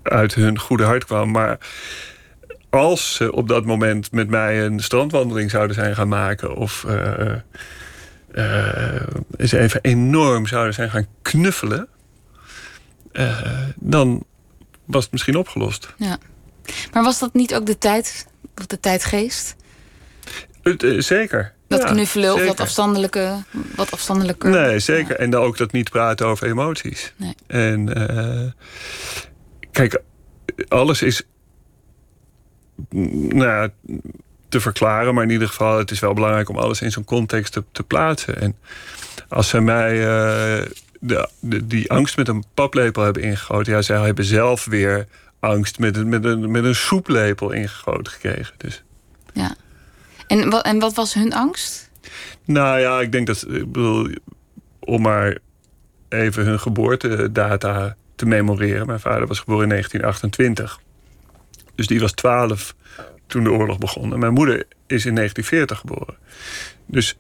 [0.04, 1.32] uit hun goede hart kwam.
[1.32, 1.58] Maar
[2.70, 6.56] als ze op dat moment met mij een strandwandeling zouden zijn gaan maken...
[6.56, 7.36] of uh,
[9.38, 11.88] eens even enorm zouden zijn gaan knuffelen...
[13.76, 14.24] dan
[14.86, 15.94] was het misschien opgelost.
[15.98, 16.18] Ja.
[16.94, 18.28] Maar was dat niet ook de tijd,
[18.68, 19.56] de tijdgeest?
[20.98, 21.54] Zeker.
[21.68, 23.44] Dat knuffelen of dat afstandelijke,
[23.76, 24.50] wat afstandelijker.
[24.50, 25.12] Nee, zeker.
[25.12, 25.18] Ja.
[25.18, 27.14] En dan ook dat niet praten over emoties.
[27.16, 27.36] Nee.
[27.48, 28.52] En uh,
[29.72, 30.02] kijk,
[30.68, 31.24] alles is
[33.30, 33.70] nou,
[34.50, 37.54] te verklaren, maar in ieder geval, het is wel belangrijk om alles in zo'n context
[37.54, 38.42] te, te, plaatsen.
[38.42, 38.56] En
[39.28, 40.66] als zij mij uh,
[41.00, 45.08] de, de, die angst met een paplepel hebben ingegoten, ja, zij hebben zelf weer
[45.40, 48.54] angst met een, met een, met een soeplepel ingegoten gekregen.
[48.58, 48.84] Dus.
[49.34, 49.56] Ja.
[50.28, 51.92] En wat, en wat was hun angst?
[52.46, 54.10] Nou ja, ik denk dat, ik bedoel,
[54.80, 55.38] om maar
[56.10, 58.88] even hun geboortedata te memoreren.
[58.88, 60.80] Mijn vader was geboren in 1928.
[61.76, 62.76] Dus die was 12
[63.28, 64.14] toen de oorlog begon.
[64.14, 64.56] En mijn moeder
[64.88, 66.18] is in 1940 geboren.
[66.86, 67.18] Dus,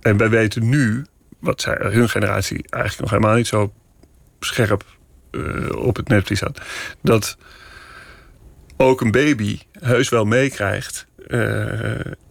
[0.00, 1.04] en wij weten nu,
[1.38, 3.72] wat zij, hun generatie eigenlijk nog helemaal niet zo
[4.40, 4.84] scherp
[5.30, 6.60] uh, op het netvlies had,
[7.02, 7.36] dat
[8.76, 11.06] ook een baby heus wel meekrijgt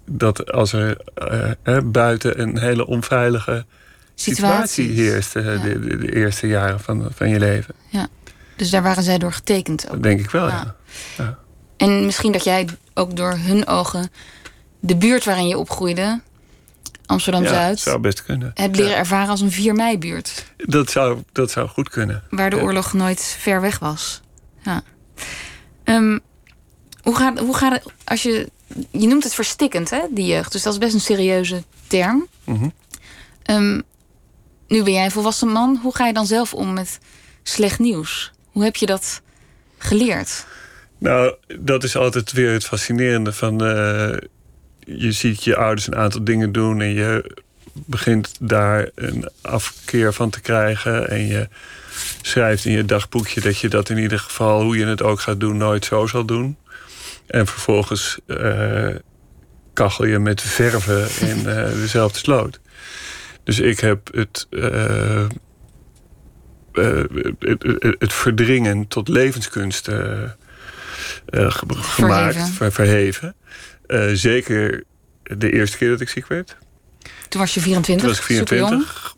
[0.05, 0.97] dat als er
[1.63, 3.65] uh, buiten een hele onveilige
[4.15, 5.61] situatie, heerst uh, ja.
[5.61, 7.75] de, de, de, eerste jaren van, van je leven.
[7.87, 8.07] Ja,
[8.55, 9.91] dus daar waren zij door getekend ook.
[9.91, 10.75] Dat denk ik wel, ja.
[11.17, 11.37] ja.
[11.77, 14.09] En misschien dat jij ook door hun ogen
[14.79, 16.21] de buurt waarin je opgroeide,
[17.05, 18.51] Amsterdam-Zuid, zou best kunnen.
[18.53, 20.45] hebt leren ervaren als een 4 mei-buurt.
[20.57, 22.23] Dat zou, dat zou goed kunnen.
[22.29, 24.21] Waar de oorlog nooit ver weg was.
[24.61, 24.81] Ja.
[25.83, 26.19] Um,
[27.01, 28.49] hoe gaat, hoe gaat het als je
[28.91, 30.51] je noemt het verstikkend, hè, die jeugd.
[30.51, 32.27] Dus dat is best een serieuze term.
[32.43, 32.73] Mm -hmm.
[33.55, 33.83] um,
[34.67, 35.79] nu ben jij een volwassen man.
[35.81, 36.99] Hoe ga je dan zelf om met
[37.43, 38.31] slecht nieuws?
[38.51, 39.21] Hoe heb je dat
[39.77, 40.45] geleerd?
[40.97, 43.63] Nou, dat is altijd weer het fascinerende van...
[43.63, 44.17] Uh,
[44.79, 46.81] je ziet je ouders een aantal dingen doen...
[46.81, 47.35] en je
[47.73, 51.09] begint daar een afkeer van te krijgen...
[51.09, 51.47] en je
[52.21, 54.63] schrijft in je dagboekje dat je dat in ieder geval...
[54.63, 56.57] hoe je het ook gaat doen, nooit zo zal doen.
[57.29, 58.95] En vervolgens uh,
[59.73, 62.59] kachel je met verven in uh, dezelfde sloot.
[63.43, 65.27] Dus ik heb het, uh,
[66.73, 67.63] het,
[67.99, 69.89] het, verdringen tot levenskunst
[71.67, 73.35] gemaakt, ver, verheven.
[74.13, 74.83] zeker
[75.23, 76.57] de eerste keer dat ik ziek werd.
[77.27, 78.05] Toen was je 24?
[78.05, 79.15] Toen was ik 24.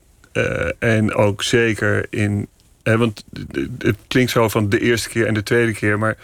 [0.80, 2.48] en ook zeker in.
[2.84, 3.24] want
[3.78, 6.18] het klinkt zo van de eerste keer en de tweede keer, maar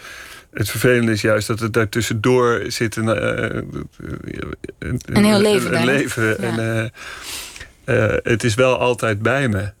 [0.50, 3.88] het vervelende is juist dat het daartussendoor zit een, een,
[4.78, 5.76] een, heel leven.
[5.76, 6.26] Een, leven.
[6.26, 6.36] Ja.
[6.36, 6.92] En,
[7.84, 9.72] uh, het is wel altijd bij me.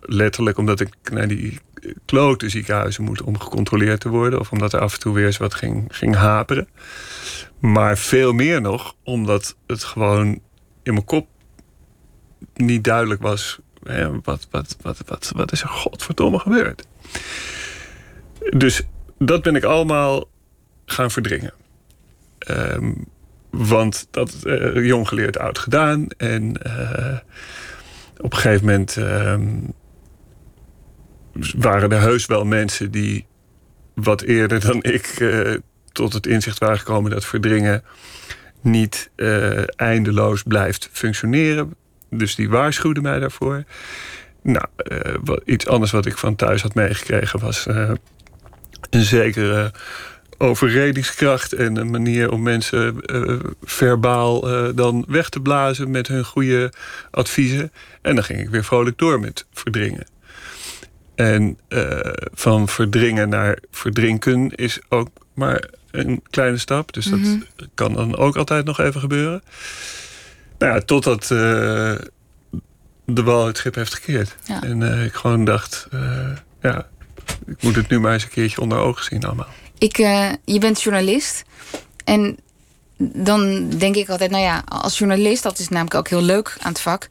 [0.00, 1.60] letterlijk omdat ik naar die
[2.04, 4.40] klote ziekenhuizen moet om gecontroleerd te worden.
[4.40, 6.68] Of omdat er af en toe weer eens wat ging, ging haperen.
[7.58, 10.40] Maar veel meer nog omdat het gewoon
[10.82, 11.28] in mijn kop
[12.54, 13.58] niet duidelijk was.
[13.82, 16.86] Hè, wat, wat, wat, wat, wat is er godverdomme gebeurd?
[18.56, 18.82] Dus
[19.24, 20.28] dat ben ik allemaal
[20.84, 21.52] gaan verdringen.
[22.38, 22.92] Ehm,
[23.50, 26.06] want dat uh, jong geleerd, oud gedaan.
[26.16, 27.18] En uh,
[28.16, 29.48] op een gegeven moment ehm,
[31.56, 33.26] waren er heus wel mensen die
[33.94, 35.54] wat eerder dan ik uh,
[35.92, 37.82] tot het inzicht waren gekomen dat verdringen
[38.60, 39.10] niet
[39.76, 41.74] eindeloos blijft functioneren.
[42.10, 43.64] Dus die waarschuwden mij daarvoor.
[44.42, 44.66] Nou,
[45.44, 47.66] iets anders wat ik van thuis had meegekregen was
[48.90, 49.72] een zekere
[50.38, 56.24] overredingskracht en een manier om mensen uh, verbaal uh, dan weg te blazen met hun
[56.24, 56.72] goede
[57.10, 57.72] adviezen.
[58.02, 60.06] En dan ging ik weer vrolijk door met verdringen.
[61.14, 61.98] En uh,
[62.32, 66.92] van verdringen naar verdrinken is ook maar een kleine stap.
[66.92, 67.44] Dus dat mm-hmm.
[67.74, 69.42] kan dan ook altijd nog even gebeuren.
[70.58, 74.36] Nou ja, totdat de bal het schip heeft gekeerd.
[74.44, 74.62] Ja.
[74.62, 75.88] En ik gewoon dacht,
[76.60, 76.88] ja,
[77.46, 79.48] ik moet het nu maar eens een keertje onder ogen zien allemaal.
[79.78, 81.42] Ik, uh, je bent journalist.
[82.04, 82.38] En
[82.96, 86.72] dan denk ik altijd, nou ja, als journalist, dat is namelijk ook heel leuk aan
[86.72, 87.08] het vak,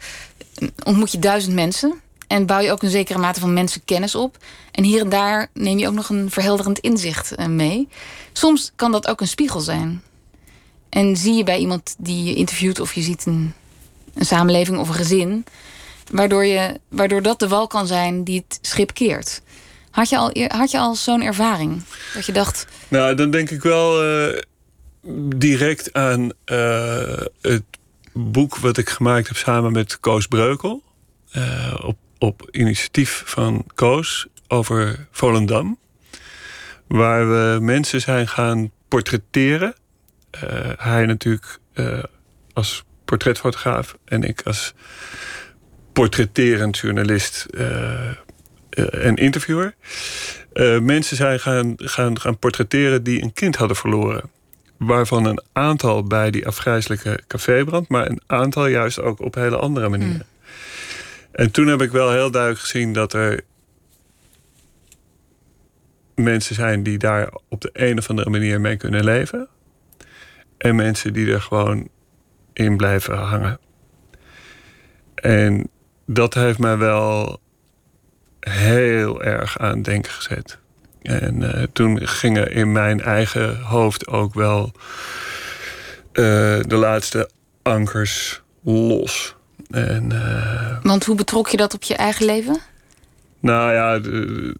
[0.84, 2.01] ontmoet je duizend mensen.
[2.27, 4.38] En bouw je ook een zekere mate van mensenkennis op.
[4.71, 7.88] En hier en daar neem je ook nog een verhelderend inzicht eh, mee.
[8.34, 10.01] Soms kan dat ook een spiegel zijn.
[10.89, 13.53] En zie je bij iemand die je interviewt of je ziet een,
[14.13, 15.45] een samenleving of een gezin,
[16.12, 19.41] waardoor, je, waardoor dat de wal kan zijn die het schip keert.
[19.91, 21.84] Had je al, had je al zo'n ervaring?
[22.13, 22.65] Dat je dacht.
[22.88, 24.38] Nou, dan denk ik wel uh,
[25.36, 27.63] direct aan uh, het
[28.13, 30.84] boek wat ik gemaakt heb samen met Koos Breukel.
[31.38, 35.78] Uh, op, op initiatief van Koos over Volendam.
[36.88, 39.75] Waar we mensen zijn gaan portretteren.
[40.78, 41.60] hij natuurlijk
[42.54, 44.73] als portretfotograaf en ik als
[45.93, 48.12] portretterend journalist eh,
[48.86, 49.76] en interviewer.
[50.54, 54.30] Uh, mensen zijn gaan, gaan, gaan portretteren die een kind hadden verloren.
[54.78, 59.89] Waarvan een aantal bij die afgrijzelijke cafébrand, maar een aantal juist ook op hele andere
[59.89, 60.13] manieren.
[60.15, 60.52] Hmm.
[61.32, 63.42] En toen heb ik wel heel duidelijk gezien dat er
[66.15, 69.48] mensen zijn die daar op de een of andere manier mee kunnen leven.
[70.58, 71.89] En mensen die er gewoon
[72.54, 73.60] in blijven hangen.
[75.15, 75.70] En
[76.06, 77.39] dat heeft mij wel
[78.39, 80.58] heel erg aan het denken gezet.
[81.02, 84.71] En uh, toen gingen in mijn eigen hoofd ook wel
[86.13, 87.30] uh, de laatste
[87.62, 89.36] ankers los.
[89.69, 92.60] En, uh, Want hoe betrok je dat op je eigen leven?
[93.39, 94.56] Nou ja, de,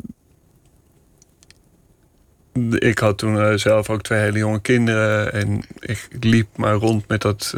[2.54, 5.34] de, ik had toen zelf ook twee hele jonge kinderen.
[5.34, 7.54] En ik liep maar rond met dat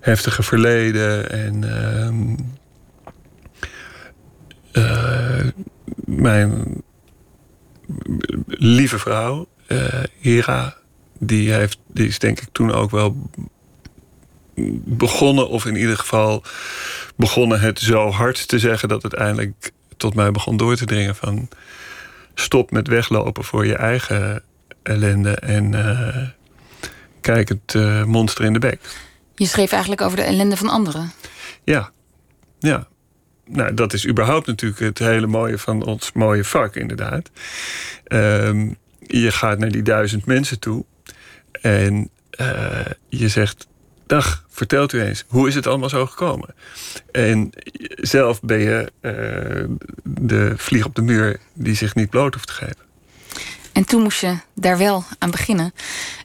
[0.00, 1.30] heftige verleden.
[1.30, 2.34] En ehm,
[6.04, 6.82] mijn
[8.46, 10.76] lieve vrouw, uh, Hira,
[11.18, 13.16] die, heeft, die is denk ik toen ook wel
[14.84, 16.42] begonnen, of in ieder geval
[17.16, 21.16] begonnen het zo hard te zeggen dat het eindelijk tot mij begon door te dringen
[21.16, 21.48] van
[22.34, 24.42] stop met weglopen voor je eigen
[24.82, 26.28] ellende en uh,
[27.20, 28.80] kijk het uh, monster in de bek.
[29.34, 31.12] Je schreef eigenlijk over de ellende van anderen.
[31.64, 31.90] Ja,
[32.58, 32.86] ja
[33.46, 37.30] nou, dat is überhaupt natuurlijk het hele mooie van ons mooie vak, inderdaad.
[38.04, 40.84] Ehm, je gaat naar die duizend mensen toe
[41.60, 43.66] en uh, je zegt:
[44.06, 46.54] Dag, vertelt u eens, hoe is het allemaal zo gekomen?
[47.12, 47.50] En
[47.96, 52.52] zelf ben je uh, de vlieg op de muur die zich niet bloot hoeft te
[52.52, 52.82] geven.
[53.72, 55.74] En toen moest je daar wel aan beginnen.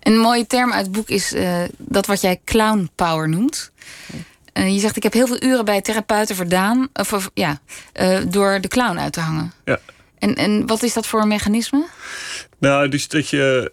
[0.03, 3.71] Een mooie term uit het boek is uh, dat wat jij clown power noemt.
[4.59, 6.89] Uh, je zegt, ik heb heel veel uren bij therapeuten verdaan...
[6.93, 7.61] Of, of ja,
[8.01, 9.51] uh, door de clown uit te hangen.
[9.65, 9.79] Ja.
[10.17, 11.85] En, en wat is dat voor een mechanisme?
[12.57, 13.71] Nou, dus dat je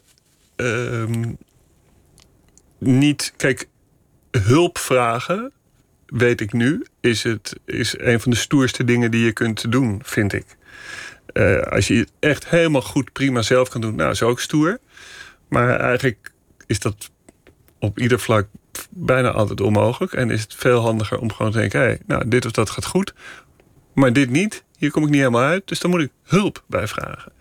[0.56, 1.24] uh,
[2.78, 3.32] niet...
[3.36, 3.68] Kijk,
[4.30, 5.52] hulp vragen,
[6.06, 6.86] weet ik nu...
[7.00, 10.46] Is, het, is een van de stoerste dingen die je kunt doen, vind ik.
[11.70, 13.94] Als je het echt helemaal goed, prima zelf kan doen...
[13.94, 14.78] nou, is ook stoer.
[15.48, 16.32] Maar eigenlijk
[16.66, 17.10] is dat
[17.78, 18.46] op ieder vlak
[18.90, 20.12] bijna altijd onmogelijk.
[20.12, 22.70] En is het veel handiger om gewoon te denken: hé, hey, nou, dit of dat
[22.70, 23.14] gaat goed,
[23.94, 24.64] maar dit niet.
[24.78, 27.32] Hier kom ik niet helemaal uit, dus dan moet ik hulp bij vragen.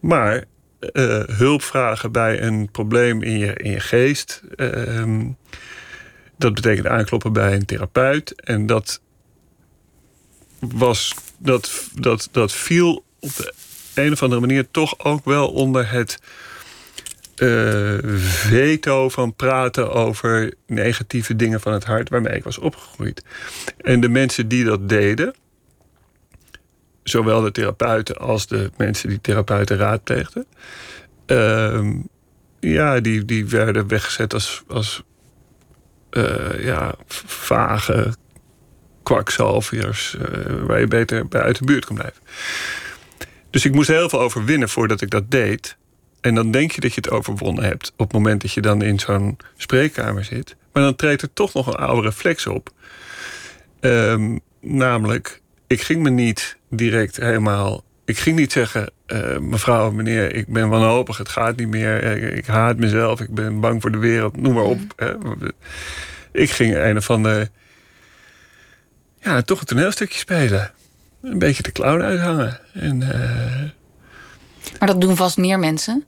[0.00, 0.44] Maar
[0.92, 5.26] uh, hulp vragen bij een probleem in je, in je geest, uh,
[6.36, 8.40] dat betekent aankloppen bij een therapeut.
[8.40, 9.00] En dat
[10.58, 13.54] was, dat, dat, dat viel op de
[13.94, 16.18] een of andere manier toch ook wel onder het
[17.40, 23.24] uh, veto van praten over negatieve dingen van het hart waarmee ik was opgegroeid.
[23.76, 25.34] En de mensen die dat deden,
[27.02, 30.46] zowel de therapeuten als de mensen die therapeuten raadpleegden,
[31.26, 31.90] uh,
[32.60, 35.02] ja, die, die werden weggezet als, als
[36.10, 36.94] uh, ja,
[37.26, 38.14] vage
[39.02, 42.22] kwakzalvers, uh, waar je beter bij uit de buurt kon blijven.
[43.50, 45.76] Dus ik moest heel veel overwinnen voordat ik dat deed.
[46.20, 48.82] En dan denk je dat je het overwonnen hebt op het moment dat je dan
[48.82, 50.56] in zo'n spreekkamer zit.
[50.72, 52.70] Maar dan treedt er toch nog een oude reflex op.
[53.80, 57.84] Um, namelijk, ik ging me niet direct helemaal.
[58.04, 62.02] Ik ging niet zeggen, uh, mevrouw, meneer, ik ben wanhopig, het gaat niet meer.
[62.36, 64.78] Ik, haat mezelf, ik ben bang voor de wereld, noem maar op.
[65.22, 65.50] Mm.
[66.32, 67.50] Ik ging een of andere.
[69.20, 70.70] Ja, toch een toneelstukje spelen.
[71.22, 72.60] Een beetje de clown uithangen.
[72.72, 73.70] En, uh,
[74.78, 76.04] maar dat doen vast meer mensen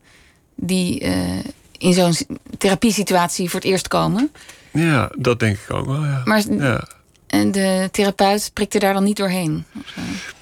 [0.54, 1.38] die uh,
[1.78, 2.14] in zo'n
[2.58, 4.32] therapiesituatie voor het eerst komen.
[4.72, 6.04] Ja, dat denk ik ook wel.
[6.04, 6.22] Ja.
[6.24, 6.88] Maar ja.
[7.26, 9.64] en de therapeut prikt er daar dan niet doorheen?
[9.78, 10.34] Of,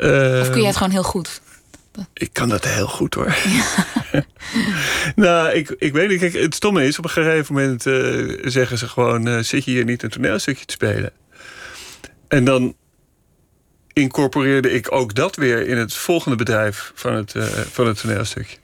[0.00, 1.40] uh, of kun jij het gewoon heel goed?
[2.14, 3.36] Ik kan dat heel goed hoor.
[3.44, 3.86] Ja.
[5.24, 6.20] nou, ik, ik weet niet.
[6.20, 9.70] Kijk, het stomme is, op een gegeven moment uh, zeggen ze gewoon: uh, zit je
[9.70, 11.12] hier niet een toneelstukje te spelen?
[12.28, 12.74] En dan
[13.98, 18.56] incorporeerde ik ook dat weer in het volgende bedrijf van het, uh, van het toneelstukje.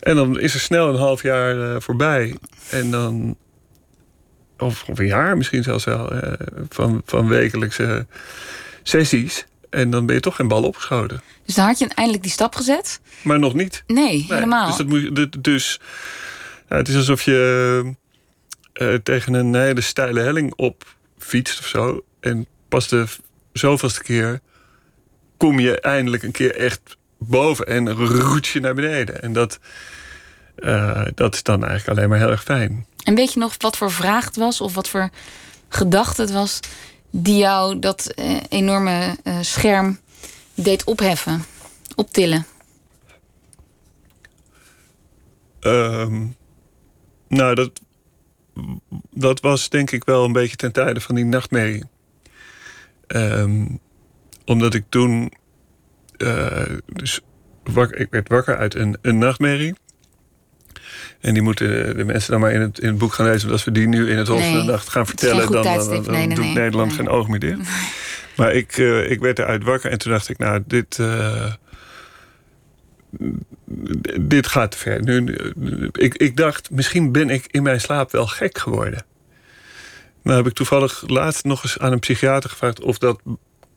[0.00, 2.36] En dan is er snel een half jaar uh, voorbij.
[2.70, 3.36] En dan,
[4.58, 6.32] of, of, een jaar misschien zelfs wel, uh,
[6.68, 8.06] van, van wekelijkse
[8.82, 9.46] sessies.
[9.70, 11.22] En dan ben je toch geen bal opgeschoten.
[11.44, 13.00] Dus dan had je eindelijk die stap gezet?
[13.22, 13.82] Maar nog niet.
[13.86, 14.26] Nee, nee.
[14.28, 14.66] helemaal.
[14.66, 15.80] Dus, dat moet, dus
[16.68, 17.94] ja, het is alsof je
[19.02, 22.04] tegen een hele steile helling op fietst of zo.
[22.20, 23.06] En pas de
[23.52, 24.40] zoveelste keer
[25.38, 29.22] kom je eindelijk een keer echt boven en roet je naar beneden.
[29.22, 29.58] En dat,
[30.56, 32.86] uh, dat is dan eigenlijk alleen maar heel erg fijn.
[33.04, 35.10] En weet je nog wat voor vraag het was of wat voor
[35.68, 36.60] gedachte het was
[37.10, 39.98] die jou dat uh, enorme uh, scherm
[40.54, 41.44] deed opheffen,
[41.94, 42.46] optillen?
[45.60, 46.36] Um,
[47.28, 47.80] nou, dat,
[49.10, 51.84] dat was denk ik wel een beetje ten tijde van die nachtmerrie.
[53.06, 53.80] Um,
[54.48, 55.32] omdat ik toen.
[56.18, 57.20] Uh, dus
[57.90, 59.74] ik werd wakker uit een, een nachtmerrie.
[61.20, 63.40] En die moeten de mensen dan maar in het, in het boek gaan lezen.
[63.40, 65.78] Want als we die nu in het Hof van de Nacht gaan vertellen, dan, dan,
[65.78, 67.60] dan, dan nee, nee, doet Nederland geen oog meer dicht.
[68.36, 70.98] Maar ik, uh, ik werd eruit wakker en toen dacht ik, nou, dit.
[70.98, 71.52] Uh,
[74.20, 75.02] dit gaat te ver.
[75.02, 75.36] Nu,
[75.92, 79.04] ik, ik dacht, misschien ben ik in mijn slaap wel gek geworden.
[80.22, 83.20] Nou heb ik toevallig laatst nog eens aan een psychiater gevraagd of dat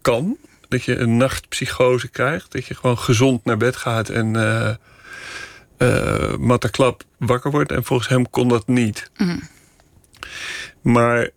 [0.02, 0.38] kan
[0.72, 2.52] dat je een nachtpsychose krijgt.
[2.52, 4.70] Dat je gewoon gezond naar bed gaat en uh,
[5.78, 7.72] uh, matterklap wakker wordt.
[7.72, 9.12] En volgens hem kon dat niet.
[9.18, 9.42] Mm.
[10.82, 11.30] Maar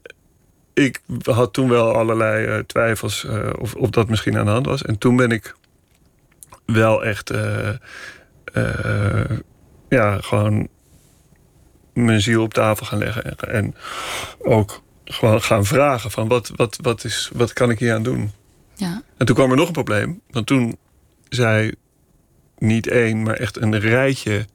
[0.75, 3.27] ik had toen wel allerlei uh, twijfels
[3.59, 4.83] of, of dat misschien aan de hand was.
[4.83, 5.55] En toen ben ik
[6.67, 7.33] wel echt
[9.89, 10.69] ja, gewoon
[11.93, 13.39] mijn ziel op tafel gaan leggen.
[13.39, 13.75] En
[14.39, 18.33] ook gewoon gaan vragen van wat, wat, wat, is, wat kan ik hier aan doen?
[18.75, 19.03] Ja.
[19.17, 20.21] En toen kwam er nog een probleem.
[20.31, 20.79] Want toen
[21.29, 21.73] zei
[22.59, 24.47] niet één, maar echt een rijtje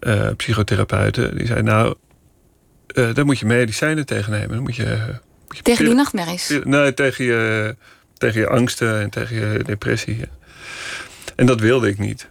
[0.00, 1.36] uh, psychotherapeuten.
[1.36, 1.94] Die zei, nou,
[2.94, 4.48] uh, daar moet je medicijnen tegen nemen.
[4.48, 4.98] Dan moet je,
[5.46, 6.58] moet je tegen die nachtmerries?
[6.64, 7.76] Nee, tegen je,
[8.14, 10.20] tegen je angsten en tegen je depressie.
[11.36, 12.28] En dat wilde ik niet.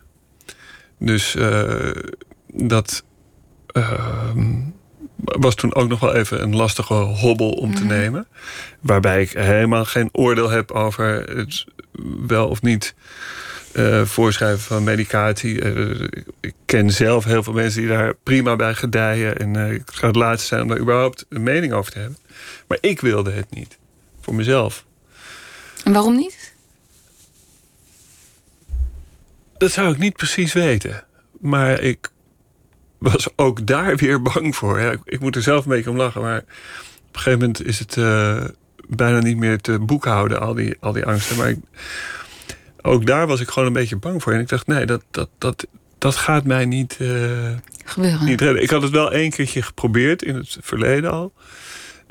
[1.00, 1.92] Dus uh,
[2.54, 3.04] dat
[3.68, 4.62] ehm,
[5.24, 7.94] was toen ook nog wel even een lastige hobbel om te mhm.
[7.94, 8.28] nemen.
[8.80, 11.66] Waarbij ik helemaal geen oordeel heb over het
[12.28, 12.96] wel of niet
[13.74, 15.62] uh, voorschrijven van medicatie.
[15.62, 16.08] Uh,
[16.40, 19.38] ik ken zelf heel veel mensen die daar prima bij gedijen.
[19.38, 22.18] En uh, ik zou het laatste zijn om daar überhaupt een mening over te hebben.
[22.68, 23.78] Maar ik wilde het niet.
[24.22, 24.86] Voor mezelf.
[25.84, 26.54] En waarom niet?
[29.58, 31.04] Dat zou ik niet precies weten.
[31.40, 32.10] Maar ik
[32.98, 34.80] was ook daar weer bang voor.
[34.80, 36.22] Ja, ik moet er zelf een beetje om lachen.
[36.22, 36.46] Maar op
[37.12, 38.44] een gegeven moment is het uh,
[38.88, 41.38] bijna niet meer te boekhouden, al die, al die angsten.
[41.38, 41.58] Maar ik,
[42.82, 44.34] ook daar was ik gewoon een beetje bang voor.
[44.34, 45.68] En ik dacht, nee, dat, dat, dat,
[45.98, 47.10] dat gaat mij niet, uh,
[47.86, 48.26] Gebeuren.
[48.26, 48.64] niet redden.
[48.64, 51.34] Ik had het wel één keertje geprobeerd in het verleden al.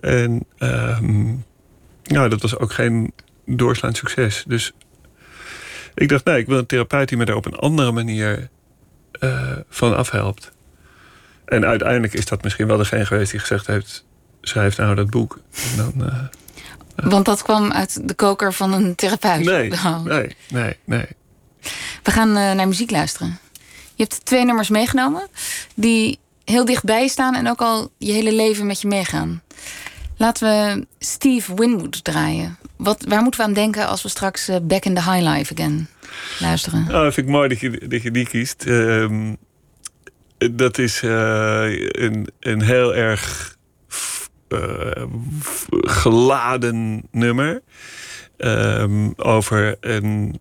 [0.00, 0.46] En
[2.02, 3.12] nou, dat was ook geen
[3.46, 4.44] doorslaand succes.
[4.46, 4.72] Dus
[5.94, 8.48] ik dacht, nee, ik wil een therapeut die me daar op een andere manier
[9.20, 10.52] uh, van afhelpt.
[11.46, 14.04] En uiteindelijk is dat misschien wel degene geweest die gezegd heeft:
[14.40, 15.38] schrijf nou dat boek.
[15.70, 16.14] En dan, uh...
[17.10, 19.44] Want dat kwam uit de koker van een therapeut?
[19.44, 20.02] Nee, Oh.
[20.04, 21.06] nee, nee, nee.
[22.02, 23.38] We gaan eh, naar muziek luisteren.
[23.94, 25.28] Je hebt twee nummers meegenomen
[25.74, 29.42] die heel dichtbij staan en ook al je hele leven met je meegaan.
[30.16, 32.58] Laten we Steve Winwood draaien.
[32.76, 35.52] Wat, waar moeten we aan denken als we straks eh, Back in the High Life
[35.54, 35.88] Again
[36.38, 36.80] luisteren?
[36.80, 38.64] Oh, dat vind ik mooi dat je, dat je die kiest.
[38.66, 39.34] Ehm,
[40.38, 43.54] dat is eh, een, een heel erg
[44.48, 45.04] eh,
[45.70, 47.62] geladen nummer.
[48.36, 50.40] Ehm, over een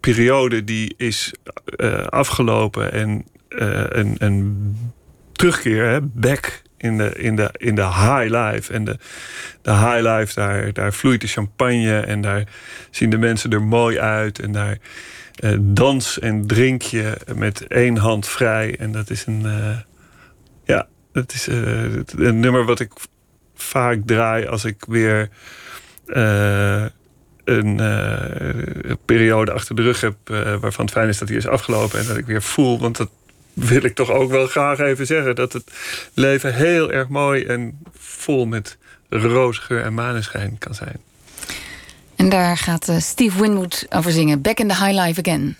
[0.00, 1.34] periode die is
[1.64, 4.76] eh, afgelopen en een, een
[5.32, 8.72] terugkeer, hè, back in de, in, de, in de high life.
[8.72, 8.98] En de,
[9.62, 12.44] de high life, daar, daar vloeit de champagne en daar
[12.90, 14.38] zien de mensen er mooi uit.
[14.38, 14.78] En daar
[15.34, 18.76] eh, dans en drink je met één hand vrij.
[18.78, 19.78] En dat is een, eh,
[20.64, 21.82] ja, dat is eh,
[22.16, 22.92] een nummer wat ik
[23.54, 25.28] vaak draai als ik weer
[27.44, 27.76] een
[29.04, 30.16] periode achter de rug heb
[30.60, 33.10] waarvan het fijn is dat die is afgelopen en dat ik weer voel, want dat
[33.52, 35.64] wil ik toch ook wel graag even zeggen, dat het
[36.14, 38.78] leven heel erg mooi en vol met
[39.08, 41.00] roosgeur en maneschijn kan zijn.
[42.22, 44.42] En daar gaat eh, Steve Winwood over zingen.
[44.42, 45.56] Back in the High Life Again.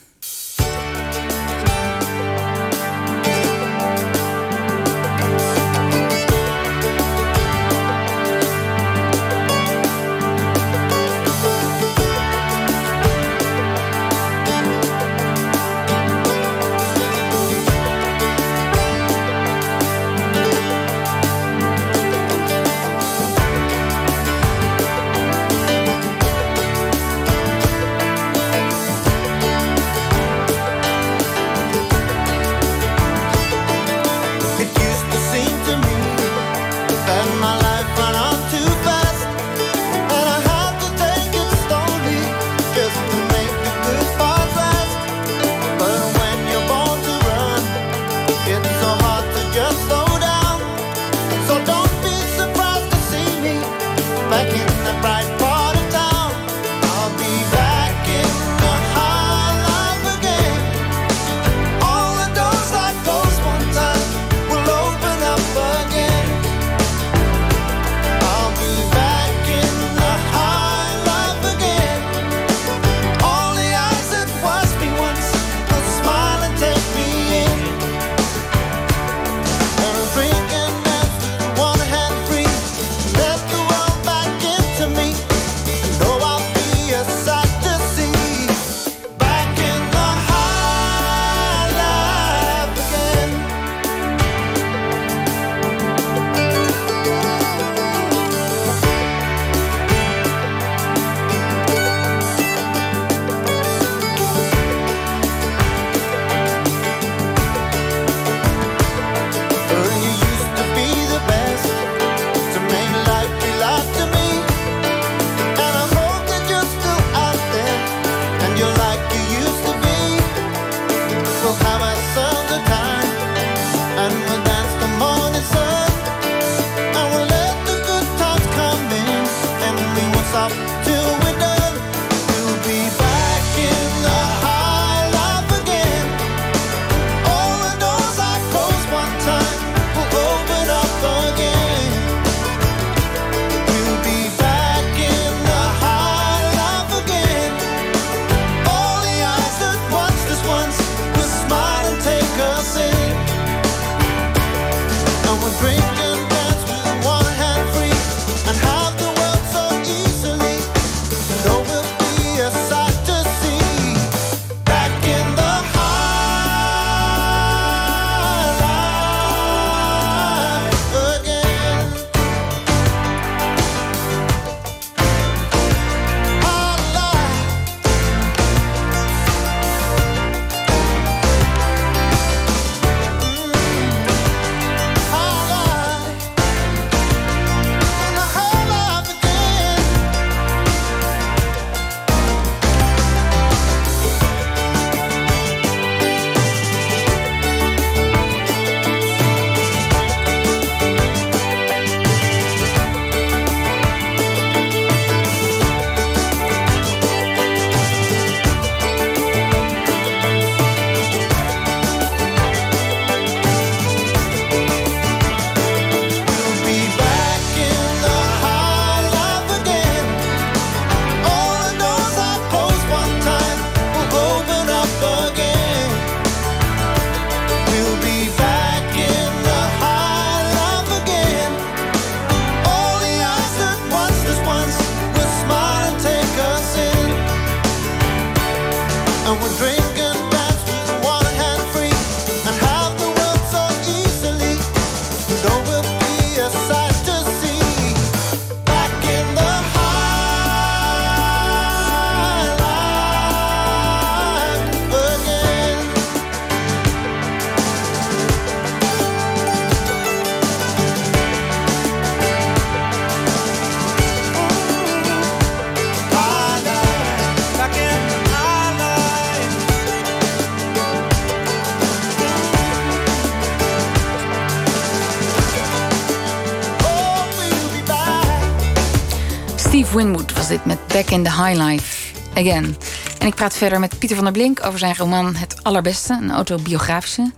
[280.53, 282.77] Dit met Back in the High Life Again.
[283.19, 286.31] En ik praat verder met Pieter van der Blink over zijn roman Het Allerbeste, een
[286.31, 287.33] autobiografische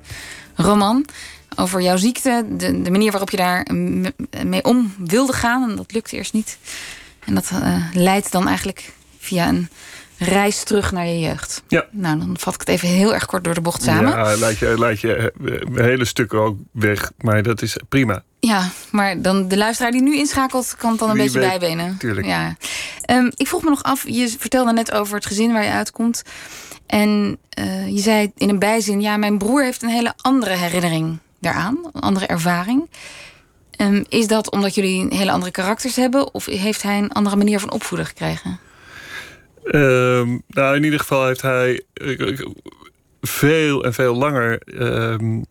[0.55, 1.05] roman.
[1.57, 3.67] Over jouw ziekte, de, de manier waarop je daar
[4.45, 5.71] mee om wilde gaan.
[5.71, 6.59] En dat lukte eerst niet.
[7.25, 9.69] En dat eh, leidt dan eigenlijk via een
[10.19, 11.63] reis terug naar je jeugd.
[11.69, 11.85] Ja.
[11.91, 14.11] Nou, dan vat ik het even heel erg kort door de bocht samen.
[14.11, 17.13] Ja, Ja, laat je, laat je eh, hele stukken ook weg.
[17.19, 18.23] Maar dat is prima.
[18.91, 20.75] maar dan de luisteraar die nu inschakelt...
[20.79, 21.97] kan het dan een Wie beetje weet, bijbenen.
[21.99, 22.27] tuurlijk.
[22.27, 22.57] Ja.
[23.07, 26.23] Ehm, ik vroeg me nog af, je vertelde net over het gezin waar je uitkomt.
[26.87, 29.01] En eh, je zei in een bijzin...
[29.01, 31.79] ja, mijn broer heeft een hele andere herinnering daaraan.
[31.93, 32.91] Een andere ervaring.
[33.71, 36.35] Ehm, is dat omdat jullie hele andere karakters hebben...
[36.35, 38.59] of heeft hij een andere manier van opvoeden gekregen?
[39.65, 42.39] Ehm, nou, in ieder geval heeft hij eh,
[43.21, 45.43] veel en veel langer ehm,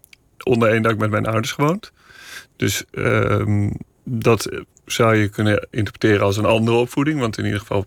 [0.43, 1.91] onder één dak met mijn ouders gewoond.
[2.55, 2.83] Dus
[4.03, 4.49] dat
[4.85, 7.19] zou je kunnen interpreteren als een andere opvoeding.
[7.19, 7.85] Want in ieder geval,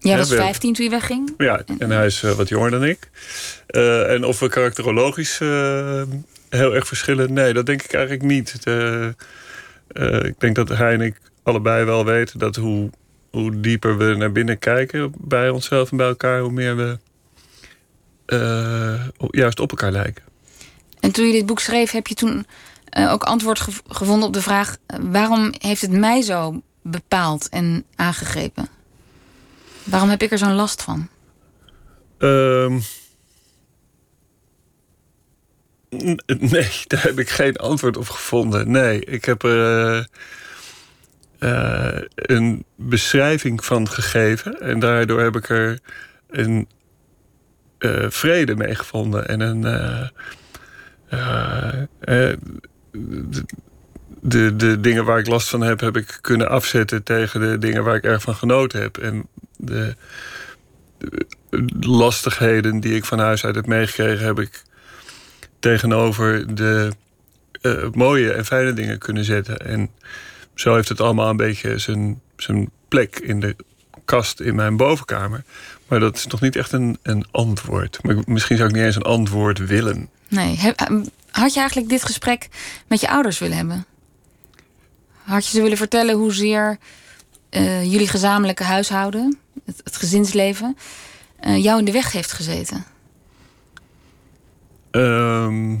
[0.00, 1.34] Jij Ja, was we- 15 toen je wegging.
[1.38, 3.10] ja, en hij is eh, wat jonger dan ik.
[3.66, 6.02] Eh, en of we karakterologisch eh,
[6.48, 8.62] heel erg verschillen, nee, dat denk ik eigenlijk niet.
[8.64, 9.14] De,
[10.22, 12.90] ik denk dat hij en ik allebei wel weten dat hoe,
[13.30, 16.98] hoe dieper we naar binnen kijken bij onszelf en bij elkaar, hoe meer we
[19.30, 20.22] juist op elkaar lijken.
[21.00, 22.46] En toen je dit boek schreef, heb je toen
[22.90, 27.48] eh, ook antwoord gev- gevonden op de vraag: eh, waarom heeft het mij zo bepaald
[27.48, 28.68] en aangegrepen?
[29.84, 31.08] Waarom heb ik er zo'n last van?
[32.18, 32.78] Ehm,
[36.26, 38.70] nee, daar heb ik geen antwoord op gevonden.
[38.70, 40.08] Nee, ik heb er
[41.38, 44.60] eh, een beschrijving van gegeven.
[44.60, 45.80] En daardoor heb ik er
[46.28, 46.68] een
[48.08, 49.28] vrede mee gevonden.
[49.28, 49.64] En een.
[54.20, 57.84] De, de, dingen waar ik last van heb, heb ik kunnen afzetten tegen de dingen
[57.84, 58.98] waar ik erg van genoten heb.
[58.98, 59.26] En
[59.56, 59.94] de,
[61.80, 64.62] lastigheden die ik van huis uit heb meegekregen, heb ik
[65.58, 66.92] tegenover de
[67.60, 69.58] eh, mooie en fijne dingen kunnen zetten.
[69.58, 69.90] En
[70.54, 73.56] zo heeft het allemaal een beetje zijn, zijn plek in de
[74.04, 75.42] kast in mijn bovenkamer.
[75.88, 77.98] Maar dat is nog niet echt een, een antwoord.
[78.02, 80.08] Maar misschien zou ik niet eens een antwoord willen.
[80.28, 80.58] Nee.
[81.30, 82.48] Had je eigenlijk dit gesprek
[82.86, 83.86] met je ouders willen hebben?
[85.22, 86.78] Had je ze willen vertellen hoezeer
[87.50, 90.76] eh, jullie gezamenlijke huishouden, het, het gezinsleven,
[91.40, 92.84] eh, jou in de weg heeft gezeten?
[94.90, 95.76] Ehm,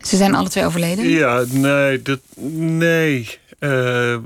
[0.00, 1.08] Ze zijn alle twee overleden.
[1.08, 3.38] Ja, nee, dat, nee.
[3.58, 4.16] Eh,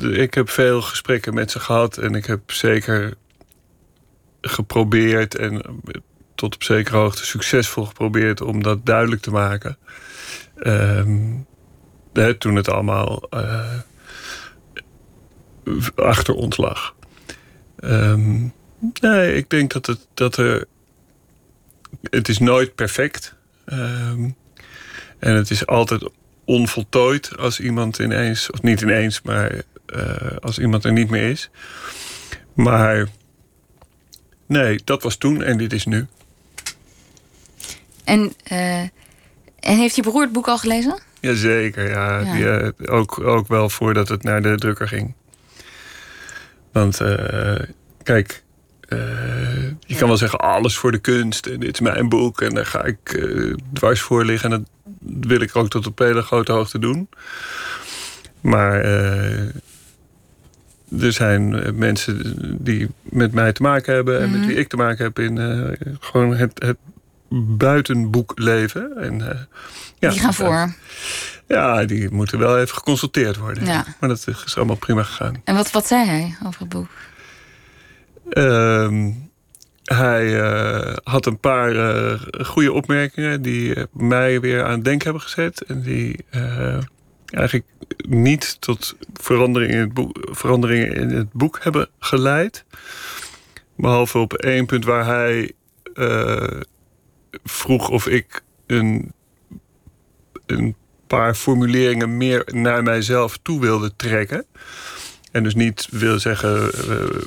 [0.00, 3.14] ik heb veel gesprekken met ze gehad en ik heb zeker
[4.40, 5.62] geprobeerd en
[6.38, 9.78] tot op zekere hoogte succesvol geprobeerd om dat duidelijk te maken.
[10.58, 11.34] Ehm,
[12.38, 13.78] toen het allemaal eh,
[15.94, 16.94] achter ons lag.
[17.76, 18.46] Ehm,
[19.00, 20.66] nee, ik denk dat het dat er.
[22.02, 23.34] Het is nooit perfect.
[23.64, 24.30] Ehm,
[25.18, 26.10] en het is altijd
[26.44, 31.50] onvoltooid als iemand ineens, of niet ineens, maar eh, als iemand er niet meer is.
[32.54, 33.08] Maar
[34.46, 36.06] nee, dat was toen en dit is nu.
[38.08, 38.80] En, eh,
[39.60, 40.98] en heeft je broer het boek al gelezen?
[41.20, 42.18] Jazeker, ja.
[42.18, 42.32] Ja.
[42.32, 45.14] Die, eh, ook, ook wel voordat het naar de drukker ging.
[46.72, 47.60] Want eh,
[48.02, 48.42] kijk,
[49.86, 52.66] je kan wel zeggen alles voor de kunst en dit is mijn boek en daar
[52.66, 54.66] ga ik eh, dwars voor liggen en
[55.00, 57.08] dat wil ik ook tot op hele grote hoogte doen.
[58.40, 58.80] Maar
[61.00, 62.34] er zijn mensen
[62.64, 65.38] die met mij te maken hebben en met wie ik te maken heb in
[66.00, 66.76] gewoon het, het
[67.30, 68.96] buitenboekleven.
[68.96, 69.38] En, eh,
[69.98, 70.74] ja, Die gaan voor.
[71.46, 73.64] ja, die moeten wel even geconsulteerd worden.
[73.66, 73.84] Ja.
[74.00, 75.40] Maar dat is allemaal prima gegaan.
[75.44, 76.88] En wat, wat zei hij over het boek?
[78.30, 79.10] Ehm,
[79.84, 85.04] hij eh, had een paar eh, goede opmerkingen die eh, mij weer aan het denken
[85.04, 85.60] hebben gezet.
[85.60, 86.78] En die eh,
[87.24, 87.66] eigenlijk
[88.08, 92.64] niet tot veranderingen in, het boek, veranderingen in het boek hebben geleid.
[93.76, 95.52] Behalve op één punt waar hij
[95.94, 96.60] eh,
[97.44, 99.12] vroeg of ik een,
[100.46, 100.76] een
[101.06, 104.46] paar formuleringen meer naar mijzelf toe wilde trekken.
[105.32, 107.22] En dus niet wil zeggen, eh,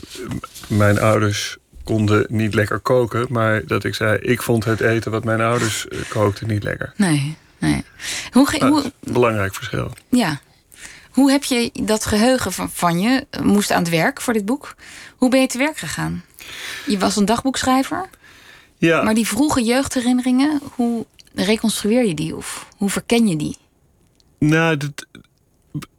[0.68, 3.26] mijn ouders konden niet lekker koken.
[3.30, 6.94] Maar dat ik zei, ik vond het eten wat mijn ouders eh, kookten niet lekker.
[6.96, 7.84] Nee, nee.
[8.32, 9.94] Hoe, Nou, hoe, belangrijk verschil.
[10.10, 10.40] ja.
[11.12, 14.46] hoe heb je dat geheugen van, van je, eh, moest aan het werk voor dit
[14.46, 14.76] boek?
[15.16, 16.24] Hoe ben je te werk gegaan?
[16.86, 18.10] Je was een dagboekschrijver,
[18.82, 23.58] Ja, maar die vroege jeugdherinneringen, hoe reconstrueer je die of hoe verken je die?
[24.40, 25.06] nou, dat,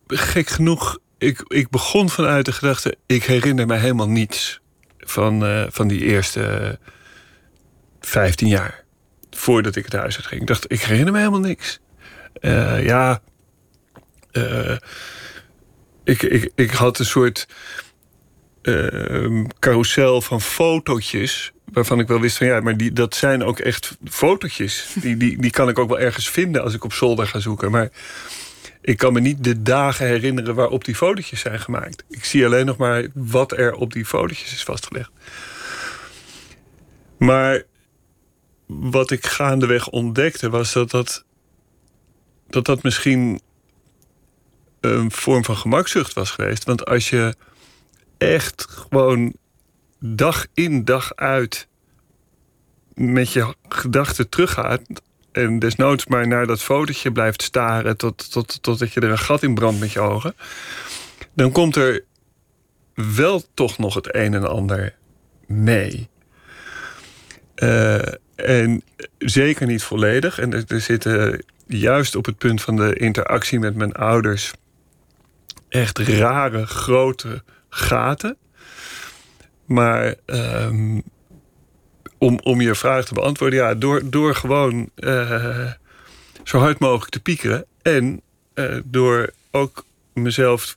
[0.07, 2.97] gek genoeg ik, ik begon vanuit de gedachte...
[3.07, 4.61] ik herinner me helemaal niets
[4.99, 6.79] van, eh, van die eerste
[8.01, 8.85] 15 jaar.
[9.31, 10.41] Voordat ik het huis uit ging.
[10.41, 11.81] Ik dacht, ik herinner me helemaal niks.
[12.33, 13.23] Eh, ja,
[14.31, 14.77] eh,
[16.05, 17.49] ik, ik, ik had een soort
[18.63, 21.53] uh, carousel van fotootjes.
[21.73, 24.87] Waarvan ik wel wist van ja, maar die, dat zijn ook echt fotootjes.
[25.03, 27.71] Die, die, die kan ik ook wel ergens vinden als ik op zolder ga zoeken.
[27.71, 27.91] Maar
[28.81, 32.05] ik kan me niet de dagen herinneren waarop die fotootjes zijn gemaakt.
[32.09, 35.11] Ik zie alleen nog maar wat er op die fotootjes is vastgelegd.
[37.19, 37.63] Maar
[38.67, 41.25] wat ik gaandeweg ontdekte was dat dat,
[42.49, 43.41] dat, dat misschien
[44.81, 46.65] een vorm van gemakzucht was geweest.
[46.65, 47.35] Want als je
[48.23, 49.35] echt gewoon
[50.01, 51.69] dag in dag uit
[52.95, 54.81] met je gedachten teruggaat.
[55.33, 59.43] En desnoods maar naar dat fotootje blijft staren tot, tot, totdat je er een gat
[59.43, 60.35] in brandt met je ogen.
[61.35, 62.05] Dan komt er
[62.95, 64.95] wel toch nog het een en ander
[65.47, 66.09] mee.
[67.57, 68.03] Uh,
[68.35, 68.83] en
[69.19, 70.39] zeker niet volledig.
[70.39, 74.53] En er, er zitten juist op het punt van de interactie met mijn ouders
[75.69, 77.43] echt rare, grote
[77.75, 78.37] gaten.
[79.65, 81.03] Maar um,
[82.19, 85.71] om, om je vraag te beantwoorden, ja, door, door gewoon uh,
[86.45, 87.65] zo hard mogelijk te piekeren.
[87.83, 88.21] En
[88.55, 90.77] uh, door ook mezelf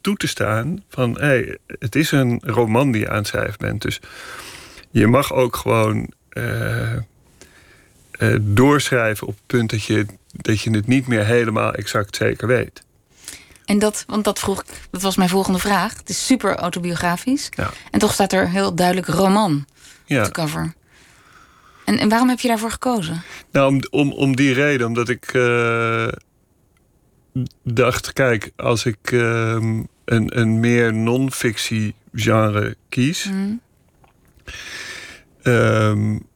[0.00, 3.82] toe te staan van hé, het is een roman die je aan het schrijven bent.
[3.82, 4.00] Dus
[4.90, 6.96] je mag ook gewoon uh,
[8.40, 12.82] doorschrijven op het punt dat je, dat je het niet meer helemaal exact zeker weet.
[13.68, 15.96] En dat, want dat vroeg dat was mijn volgende vraag.
[15.96, 17.48] Het is super autobiografisch.
[17.50, 17.70] Ja.
[17.90, 19.66] En toch staat er heel duidelijk roman
[20.04, 20.18] ja.
[20.18, 20.74] op de cover.
[21.84, 23.22] En, en waarom heb je daarvoor gekozen?
[23.52, 24.86] Nou, om, om, om die reden.
[24.86, 26.08] Omdat ik uh,
[27.62, 29.56] dacht, kijk, als ik uh,
[30.04, 33.24] een, een meer non-fictie genre kies...
[33.24, 33.60] Mm.
[35.42, 36.26] Um,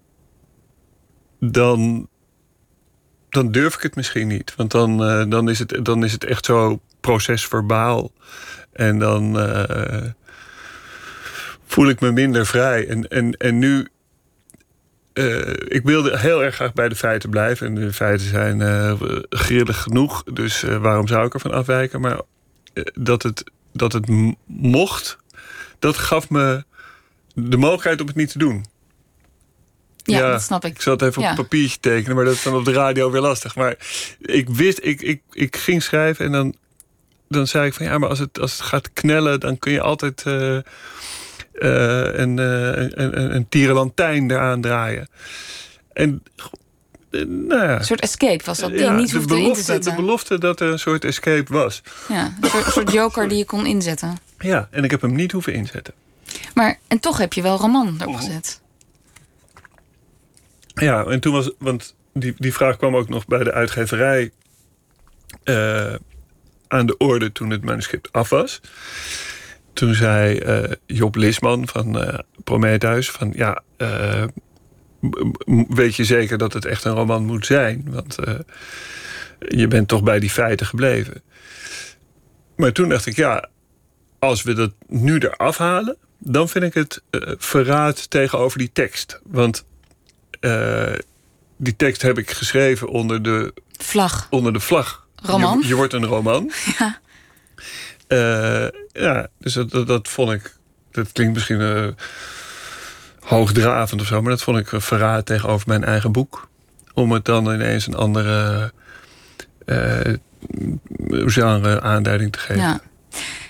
[1.41, 2.09] dan,
[3.29, 4.55] dan durf ik het misschien niet.
[4.57, 8.13] Want dan, uh, dan, is, het, dan is het echt zo procesverbaal.
[8.73, 10.03] En dan uh,
[11.67, 12.89] voel ik me minder vrij.
[12.89, 13.89] En, en, en nu.
[15.15, 17.67] Uh, ik wilde heel erg graag bij de feiten blijven.
[17.67, 20.23] En de feiten zijn uh, grillig genoeg.
[20.23, 22.01] Dus waarom zou ik ervan afwijken?
[22.01, 22.21] Maar
[22.95, 25.19] dat, het, dat het mocht,
[25.79, 26.65] dat gaf me
[27.35, 28.65] de mogelijkheid om het niet te doen.
[30.05, 30.75] Ja, dat snap ik.
[30.75, 33.21] Ik zat even op een papiertje tekenen, maar dat is dan op de radio weer
[33.21, 33.57] lastig.
[33.57, 33.77] Maar
[34.21, 36.55] ik wist, ik, ik, ik ging schrijven en dan
[37.33, 39.81] dan zei ik van ja, maar als het, als het gaat knellen, dan kun je
[39.81, 40.61] altijd uh, uh,
[42.15, 45.09] een, uh, een, een tierenlantijn eraan draaien.
[45.93, 46.23] En
[47.27, 49.91] nou ja, een soort escape was dat, die ja, niet hoefde in te zetten.
[49.91, 51.83] De belofte dat er een soort escape was.
[52.09, 54.17] Ja, een soort, een soort joker die je kon inzetten.
[54.39, 55.95] Ja, en ik heb hem niet hoeven inzetten.
[56.55, 58.61] Maar, en toch heb je wel roman erop gezet.
[60.75, 64.31] Ja, en toen was, want die, die vraag kwam ook nog bij de uitgeverij
[66.73, 68.61] aan de orde toen het manuscript af was.
[69.73, 74.25] Toen zei uh, Job Lisman van uh, Prometheus van ja, uh,
[75.69, 77.85] weet je zeker dat het echt een roman moet zijn?
[77.91, 78.17] Want
[79.39, 81.23] je bent toch bij die feiten gebleven.
[82.57, 83.49] Maar toen dacht ik ja,
[84.19, 87.03] als we dat nu eraf halen, dan vind ik het
[87.39, 89.21] verraad tegenover die tekst.
[89.25, 89.65] Want
[91.57, 94.27] die tekst heb ik geschreven onder de vlag.
[94.31, 95.59] Onder de vlag Roman.
[95.61, 96.51] Je, je wordt een roman.
[96.79, 97.01] Ja.
[98.09, 100.57] Uh, ja, dus dat, dat, dat, vond ik.
[100.91, 101.87] Dat klinkt misschien uh,
[103.21, 106.49] hoogdravend of zo, maar dat vond ik verraad tegenover mijn eigen boek.
[106.95, 108.73] Om het dan ineens een andere
[109.67, 110.15] uh,
[111.09, 112.63] genre aanduiding te geven.
[112.63, 112.81] Ja.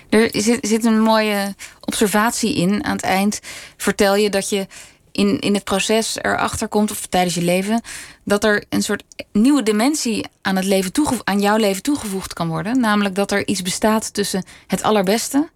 [0.09, 2.83] Er zit, zit een mooie observatie in.
[2.83, 3.39] Aan het eind
[3.77, 4.67] vertel je dat je
[5.13, 7.81] in, in het proces erachter komt, of tijdens je leven,
[8.23, 10.91] dat er een soort nieuwe dimensie aan, het leven
[11.23, 12.79] aan jouw leven toegevoegd kan worden.
[12.79, 15.49] Namelijk dat er iets bestaat tussen het allerbeste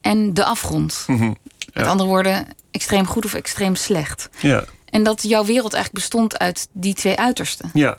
[0.00, 1.04] en de afgrond.
[1.06, 1.36] Mm
[1.72, 4.28] Met andere woorden, extreem goed of extreem slecht.
[4.40, 4.64] Ja.
[4.84, 7.70] En dat jouw wereld eigenlijk bestond uit die twee uitersten.
[7.72, 7.98] Ja,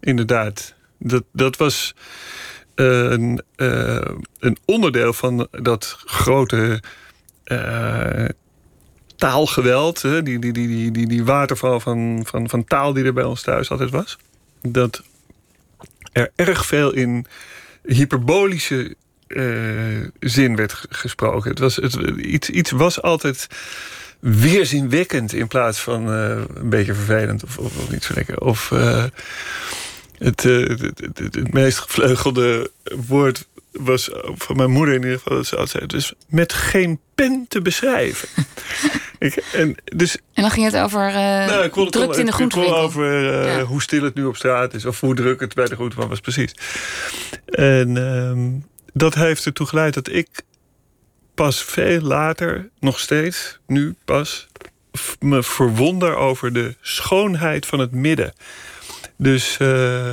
[0.00, 0.74] inderdaad.
[0.98, 1.94] Dat, dat was
[2.74, 4.00] een, uh,
[4.38, 6.82] een onderdeel van dat grote.
[7.44, 8.28] Uh,
[9.18, 13.12] taalgeweld, hè, die, die, die, die, die, die waterval van, van, van taal die er
[13.12, 14.18] bij ons thuis altijd was.
[14.62, 15.02] Dat
[16.12, 17.26] er erg veel in
[17.82, 18.94] hyperbolische
[19.28, 21.50] uh, zin werd gesproken.
[21.50, 23.46] Het was, het, iets, iets was altijd
[24.18, 28.40] weerzinwekkend in plaats van uh, een beetje vervelend of, of, niet zo lekker.
[28.40, 29.04] Of uh,
[30.18, 32.70] het, het, het, het, meest gevleugelde
[33.06, 37.46] woord was van mijn moeder in ieder geval dat ze altijd dus met geen pen
[37.48, 38.28] te beschrijven.
[39.18, 42.32] Ik, en, dus, En dan ging het over uh, nou, ik het in de ik
[42.32, 42.76] groentewinkel.
[42.76, 43.62] over eh, Ja.
[43.62, 46.20] hoe stil het nu op straat is, of hoe druk het bij de groenteman was,
[46.20, 46.54] precies.
[47.44, 48.50] En ehm,
[48.92, 50.28] dat heeft ertoe geleid dat ik
[51.34, 54.46] pas veel later, nog steeds, nu pas,
[55.20, 58.32] me verwonder over de schoonheid van het midden.
[59.16, 60.12] Dus eh,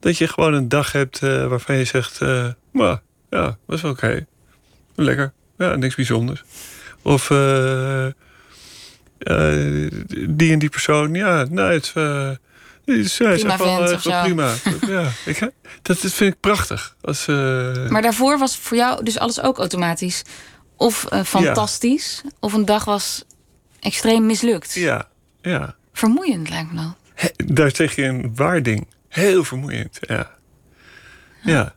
[0.00, 4.26] dat je gewoon een dag hebt waarvan je zegt, eh maar ja, was wel oké.
[4.94, 5.32] Lekker.
[5.58, 6.44] Ja, niks bijzonders.
[7.06, 8.12] Of eh, eh,
[10.28, 11.92] die en die persoon, ja, nou, het is,
[13.20, 14.54] eh, is, Prima wel, prima.
[14.96, 15.38] ja, ik,
[15.82, 16.96] dat, dat vind ik prachtig.
[17.00, 20.22] Als, Maar daarvoor was voor jou dus alles ook automatisch.
[20.76, 23.24] Of fantastisch, of een dag was
[23.80, 24.74] extreem mislukt.
[24.74, 25.08] ja,
[25.42, 25.74] ja.
[25.92, 26.88] Vermoeiend lijkt me.
[27.14, 28.86] He- daar zeg je een waar ding.
[29.08, 30.30] Heel vermoeiend, ja.
[31.42, 31.74] Ja.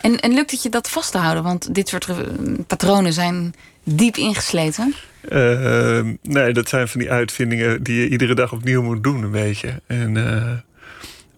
[0.00, 1.42] En, en lukt het je dat vast te houden?
[1.42, 2.06] Want dit soort
[2.66, 3.54] patronen zijn
[3.84, 4.94] diep ingesleten.
[5.28, 9.30] Eh, nee, dat zijn van die uitvindingen die je iedere dag opnieuw moet doen, een
[9.30, 9.80] beetje.
[9.86, 10.52] En eh,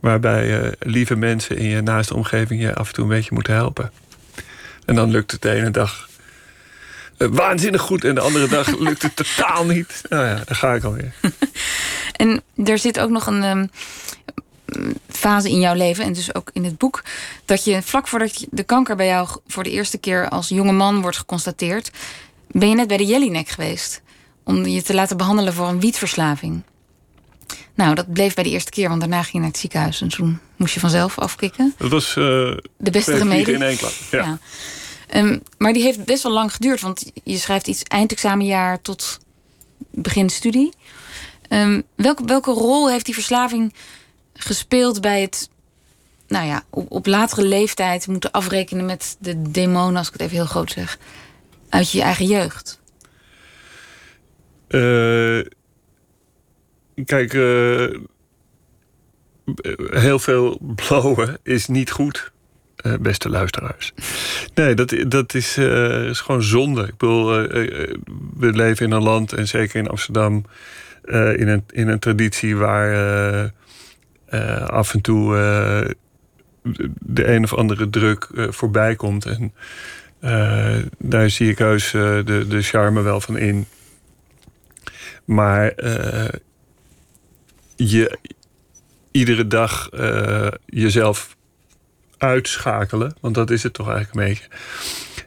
[0.00, 3.54] waarbij eh, lieve mensen in je naaste omgeving je af en toe een beetje moeten
[3.54, 3.92] helpen.
[4.84, 6.08] En dan lukt het de ene dag
[7.16, 10.02] waanzinnig goed en de andere dag lukt het totaal niet.
[10.08, 11.12] Nou ja, daar ga ik alweer.
[12.12, 13.66] En er zit ook nog een ehm,
[15.08, 17.02] fase in jouw leven, en dus ook in het boek,
[17.44, 21.00] dat je vlak voordat de kanker bij jou voor de eerste keer als jonge man
[21.00, 21.90] wordt geconstateerd,
[22.52, 24.02] ben je net bij de Jellinek geweest
[24.44, 26.62] om je te laten behandelen voor een wietverslaving.
[27.74, 30.08] Nou, dat bleef bij de eerste keer, want daarna ging je naar het ziekenhuis en
[30.08, 31.74] toen moest je vanzelf afkicken.
[31.78, 32.24] Dat was eh
[32.76, 33.54] De beste remedie.
[33.54, 33.92] in één klap.
[34.10, 34.24] Ja.
[34.24, 34.38] Ja.
[35.08, 39.18] Ehm, maar die heeft best wel lang geduurd, want je schrijft iets eindexamenjaar tot
[39.90, 40.72] begin studie.
[41.48, 43.74] Ehm, welke, welke rol heeft die verslaving
[44.34, 45.48] gespeeld bij het,
[46.28, 50.36] nou ja, op, op latere leeftijd moeten afrekenen met de demonen, als ik het even
[50.36, 50.98] heel groot zeg,
[51.72, 52.80] uit je eigen jeugd?
[54.68, 55.40] Eh,
[57.04, 57.98] kijk, eh,
[60.00, 62.32] heel veel blowen is niet goed,
[62.76, 63.92] eh, beste luisteraars.
[64.54, 65.58] Nee, dat, dat is,
[66.08, 66.82] is gewoon zonde.
[66.82, 67.26] Ik bedoel,
[68.36, 70.44] we leven in een land, en zeker in Amsterdam,
[71.36, 73.52] in, een, in een traditie waar
[74.66, 75.34] af en toe
[76.98, 79.26] de een of andere druk voorbij komt.
[79.26, 79.52] En
[80.98, 83.66] daar zie ik heus eh, de, de charme wel van in.
[85.24, 86.40] Maar eh,
[87.76, 88.18] je
[89.10, 91.36] iedere dag eh, jezelf
[92.18, 94.48] uitschakelen, want dat is het toch eigenlijk een beetje.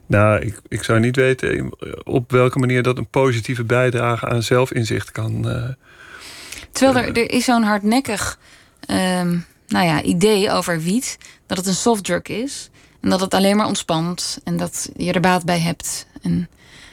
[0.05, 1.73] Nou, ik, ik zou niet weten
[2.03, 5.49] op welke manier dat een positieve bijdrage aan zelfinzicht kan.
[5.49, 5.69] eh,
[6.71, 8.39] Terwijl er, er is zo'n hardnekkig
[8.79, 9.37] ehm,
[9.67, 11.17] nou ja, idee over wiet,
[11.47, 12.69] dat het een softdrug is.
[13.05, 16.07] En dat het alleen maar ontspant en dat je er baat bij hebt.
[16.21, 16.49] En,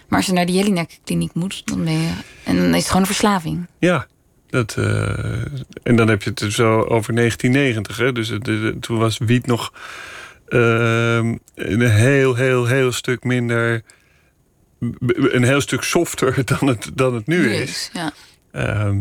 [0.08, 2.12] maar als je naar de Jelinek-kliniek moet, dan ben je.
[2.44, 3.66] En dan is het gewoon een verslaving.
[3.78, 4.06] Ja,
[4.46, 5.42] dat, eh,
[5.82, 7.96] en dan heb je het dus zo over 1990.
[7.96, 8.12] Hè?
[8.12, 9.72] Dus de- toen was wiet nog
[10.48, 13.82] ehm, een heel, heel, heel stuk minder.
[15.16, 17.90] Een heel stuk softer dan het, dan het nu is.
[17.92, 18.12] Ja.
[18.52, 18.98] Ehm,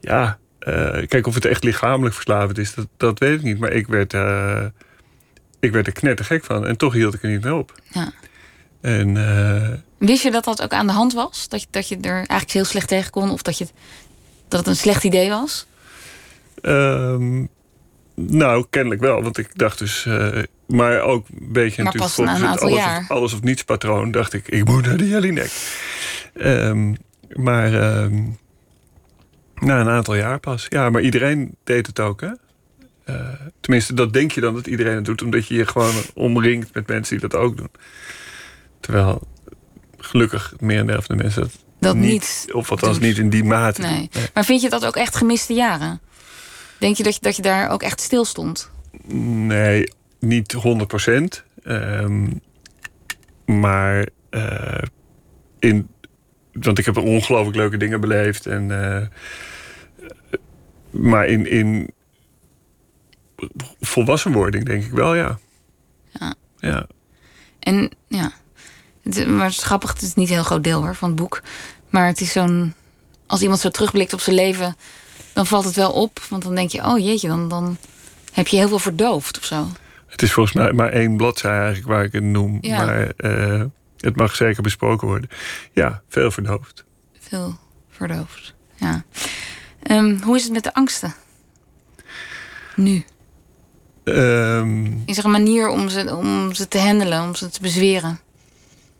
[0.00, 3.58] ja, eh, kijk of het echt lichamelijk verslavend is, dat, dat weet ik niet.
[3.58, 4.64] Maar ik werd, eh,
[5.64, 6.66] ik werd er knettergek van.
[6.66, 7.74] En toch hield ik er niet mee op.
[7.92, 8.12] Ja.
[8.80, 11.48] En eh, Wist je dat dat ook aan de hand was?
[11.48, 13.30] Dat je, dat je er eigenlijk heel slecht tegen kon?
[13.30, 13.66] Of dat, je,
[14.48, 15.66] dat het een slecht idee was?
[16.60, 17.44] Ehm,
[18.14, 19.22] nou, kennelijk wel.
[19.22, 20.06] Want ik dacht dus...
[20.06, 23.00] eh, maar ook een beetje Maar natuurlijk volgens het alles jaar.
[23.00, 24.10] Of, alles of niets patroon...
[24.10, 25.50] dacht ik, ik moet naar de Jellinek.
[26.34, 26.94] Ehm,
[27.32, 28.22] maar ehm,
[29.54, 30.66] na een aantal jaar pas.
[30.68, 32.30] Ja, maar iedereen deed het ook, hè?
[33.04, 33.28] Eh,
[33.60, 35.22] tenminste, dat denk je dan dat iedereen het doet...
[35.22, 37.70] omdat je je gewoon omringt met mensen die dat ook doen.
[38.80, 39.28] Terwijl
[39.98, 42.46] gelukkig het merendeel van de mensen dat, Dat niet.
[42.52, 43.06] Of althans doet.
[43.06, 43.80] niet in die mate.
[43.80, 44.10] Nee.
[44.34, 46.00] Maar vind je dat ook echt gemiste jaren?
[46.78, 48.70] Denk je dat je, dat je daar ook echt stil stond?
[49.06, 51.44] Nee, niet 100 procent.
[51.62, 52.26] Ehm,
[53.44, 54.82] maar eh,
[55.58, 55.88] in,
[56.52, 58.46] want ik heb ongelooflijk leuke dingen beleefd.
[58.46, 59.06] En, eh,
[60.90, 61.90] maar in, in
[63.80, 65.38] volwassenwording denk ik wel, ja.
[66.18, 66.34] Ja.
[66.58, 66.86] Ja.
[67.58, 68.32] En ja,
[69.02, 71.18] het, maar het is grappig, het is niet een heel groot deel hoor, van het
[71.18, 71.42] boek.
[71.90, 72.74] Maar het is zo'n.
[73.26, 74.76] Als iemand zo terugblikt op zijn leven,
[75.32, 76.20] dan valt het wel op.
[76.28, 77.76] Want dan denk je, oh jeetje, dan, dan
[78.32, 79.66] heb je heel veel verdoofd of zo.
[80.06, 82.58] Het is volgens mij maar één bladzij eigenlijk waar ik het noem.
[82.60, 82.84] Ja.
[82.84, 83.64] Maar eh,
[83.98, 85.30] het mag zeker besproken worden.
[85.72, 86.84] Ja, veel verdoofd.
[87.20, 87.58] Veel
[87.90, 88.54] verdoofd.
[88.74, 89.04] Ja.
[89.82, 91.14] Ehm, hoe is het met de angsten?
[92.76, 93.04] Nu.
[94.04, 98.18] Ehm, Is er een manier om ze, om ze te handelen, om ze te bezweren?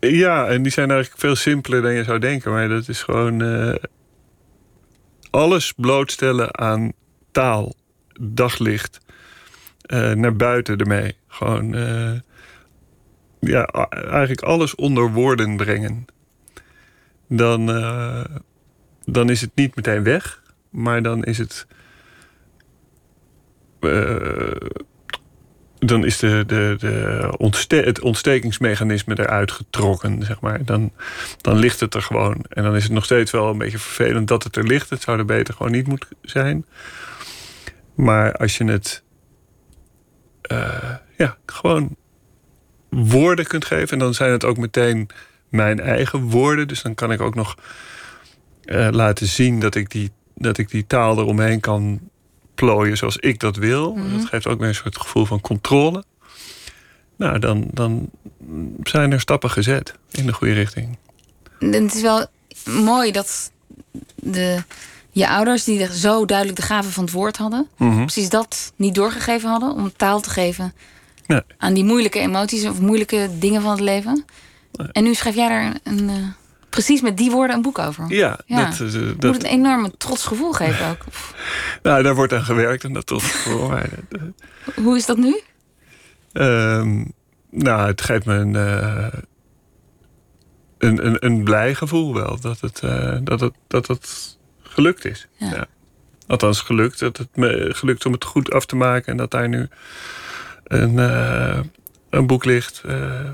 [0.00, 2.50] Ja, en die zijn eigenlijk veel simpeler dan je zou denken.
[2.50, 3.74] Maar dat is gewoon eh,
[5.30, 6.92] alles blootstellen aan
[7.30, 7.74] taal,
[8.20, 9.00] daglicht,
[9.80, 11.16] eh, naar buiten ermee.
[11.28, 12.12] Gewoon, eh,
[13.40, 16.04] ja, eigenlijk alles onder woorden brengen.
[17.28, 17.66] Dan,
[19.04, 21.66] dan is het niet meteen weg, maar dan is het.
[25.86, 30.64] Dan is de, de, de het ontstekingsmechanisme eruit getrokken, zeg maar.
[30.64, 30.92] Dan,
[31.40, 32.44] dan ligt het er gewoon.
[32.48, 34.90] En dan is het nog steeds wel een beetje vervelend dat het er ligt.
[34.90, 36.66] Het zou er beter gewoon niet moeten zijn.
[37.94, 39.02] Maar als je het
[40.42, 41.96] eh, ja, gewoon
[42.88, 43.88] woorden kunt geven...
[43.88, 45.08] en dan zijn het ook meteen
[45.48, 46.68] mijn eigen woorden.
[46.68, 47.56] Dus dan kan ik ook nog
[48.64, 52.00] eh, laten zien dat ik, die, dat ik die taal eromheen kan
[52.54, 53.98] plooien zoals ik dat wil.
[54.16, 56.04] Dat geeft ook weer een soort gevoel van controle.
[57.16, 58.10] Nou, dan, dan
[58.82, 60.98] zijn er stappen gezet in de goede richting.
[61.58, 62.26] Het is wel
[62.64, 63.50] mooi dat
[64.14, 64.62] de,
[65.10, 69.48] je ouders, die zo duidelijk de gave van het woord hadden, precies dat niet doorgegeven
[69.50, 70.72] hadden om taal te geven
[71.26, 71.40] Nee.
[71.58, 74.24] aan die moeilijke emoties of moeilijke dingen van het leven.
[74.92, 76.16] En nu schrijf jij daar een, eh,
[76.74, 78.04] precies met die woorden een boek over.
[78.08, 78.64] Ja, Ja.
[78.64, 81.04] Dat, eh, Moet een enorme trots gevoel geven ook.
[81.82, 83.72] nou, daar wordt aan gewerkt en dat tot gevoel.
[83.76, 83.82] Eh,
[84.74, 85.40] Hoe is dat nu?
[86.32, 87.04] Ehm,
[87.50, 89.20] nou, het geeft me een, eh,
[90.78, 92.40] een, een, een blij gevoel wel.
[92.40, 92.80] Dat het,
[93.26, 95.26] dat het, dat het gelukt is.
[95.36, 95.50] Ja.
[95.50, 95.66] Ja.
[96.26, 96.98] Althans, gelukt.
[96.98, 99.12] Dat het me gelukt om het goed af te maken.
[99.12, 99.68] En dat daar nu
[100.64, 100.96] een,
[102.10, 102.82] een boek ligt.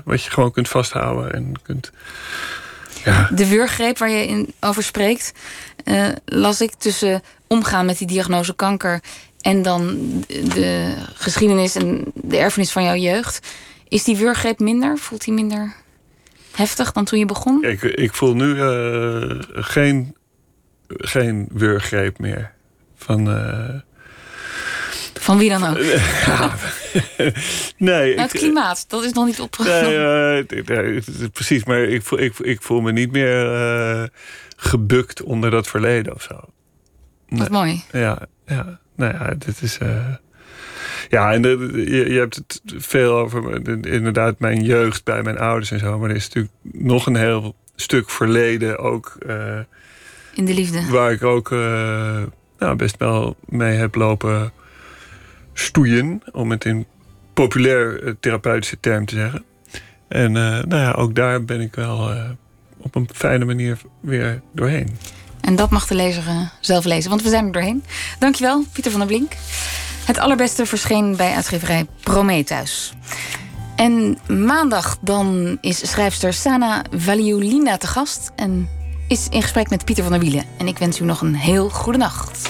[0.03, 1.33] wat je gewoon kunt vasthouden.
[1.33, 1.91] En kunt...
[3.05, 5.31] Ja, De wurggreep waar je in over spreekt,
[5.83, 8.99] eh, las ik tussen omgaan met die diagnose kanker
[9.41, 9.97] en dan
[10.27, 13.47] de geschiedenis en de erfenis van jouw jeugd.
[13.87, 14.97] Is die wurggreep minder?
[14.97, 15.75] Voelt die minder
[16.55, 17.63] heftig dan toen je begon?
[17.63, 20.15] ik, ik voel nu eh, geen,
[20.87, 22.51] geen wurggreep meer.
[22.95, 23.75] Van, eh,
[25.21, 25.77] Van wie dan ook?
[27.77, 31.03] nee, Nou, het ik- klimaat, dat is nog niet Nee, eh, nee, nee, is
[31.33, 34.03] precies, maar ik voel, ik, ik voel me niet meer eh,
[34.55, 36.39] gebukt onder dat verleden of zo.
[37.29, 37.83] Wat mooi.
[37.91, 39.77] Ja, ja, nou ja, dit is.
[39.77, 40.07] eh,
[41.09, 45.37] ja, en de, je, je hebt het veel over de- inderdaad mijn jeugd bij mijn
[45.37, 49.15] ouders en zo, maar er is natuurlijk nog een heel stuk verleden ook.
[49.27, 49.59] eh,
[50.33, 50.85] In de liefde.
[50.89, 52.21] waar ik ook eh,
[52.59, 54.51] nou, best wel mee heb lopen
[55.53, 56.85] stoeien, om het in
[57.33, 59.43] populair eh, therapeutische term te zeggen.
[60.07, 62.29] En eh, nou ja, ook daar ben ik wel eh,
[62.77, 64.97] op een fijne manier weer doorheen.
[65.41, 67.83] En dat mag de lezer zelf lezen, want we zijn er doorheen.
[68.19, 69.33] Dankjewel, Pieter van der Blink.
[70.05, 72.93] Het allerbeste verscheen bij uitgeverij Prometheus.
[73.75, 78.31] En maandag dan is schrijfster Sana Valiulina te gast...
[78.35, 78.69] en
[79.07, 80.45] is in gesprek met Pieter van der Wielen.
[80.57, 82.49] En ik wens u nog een heel goede nacht.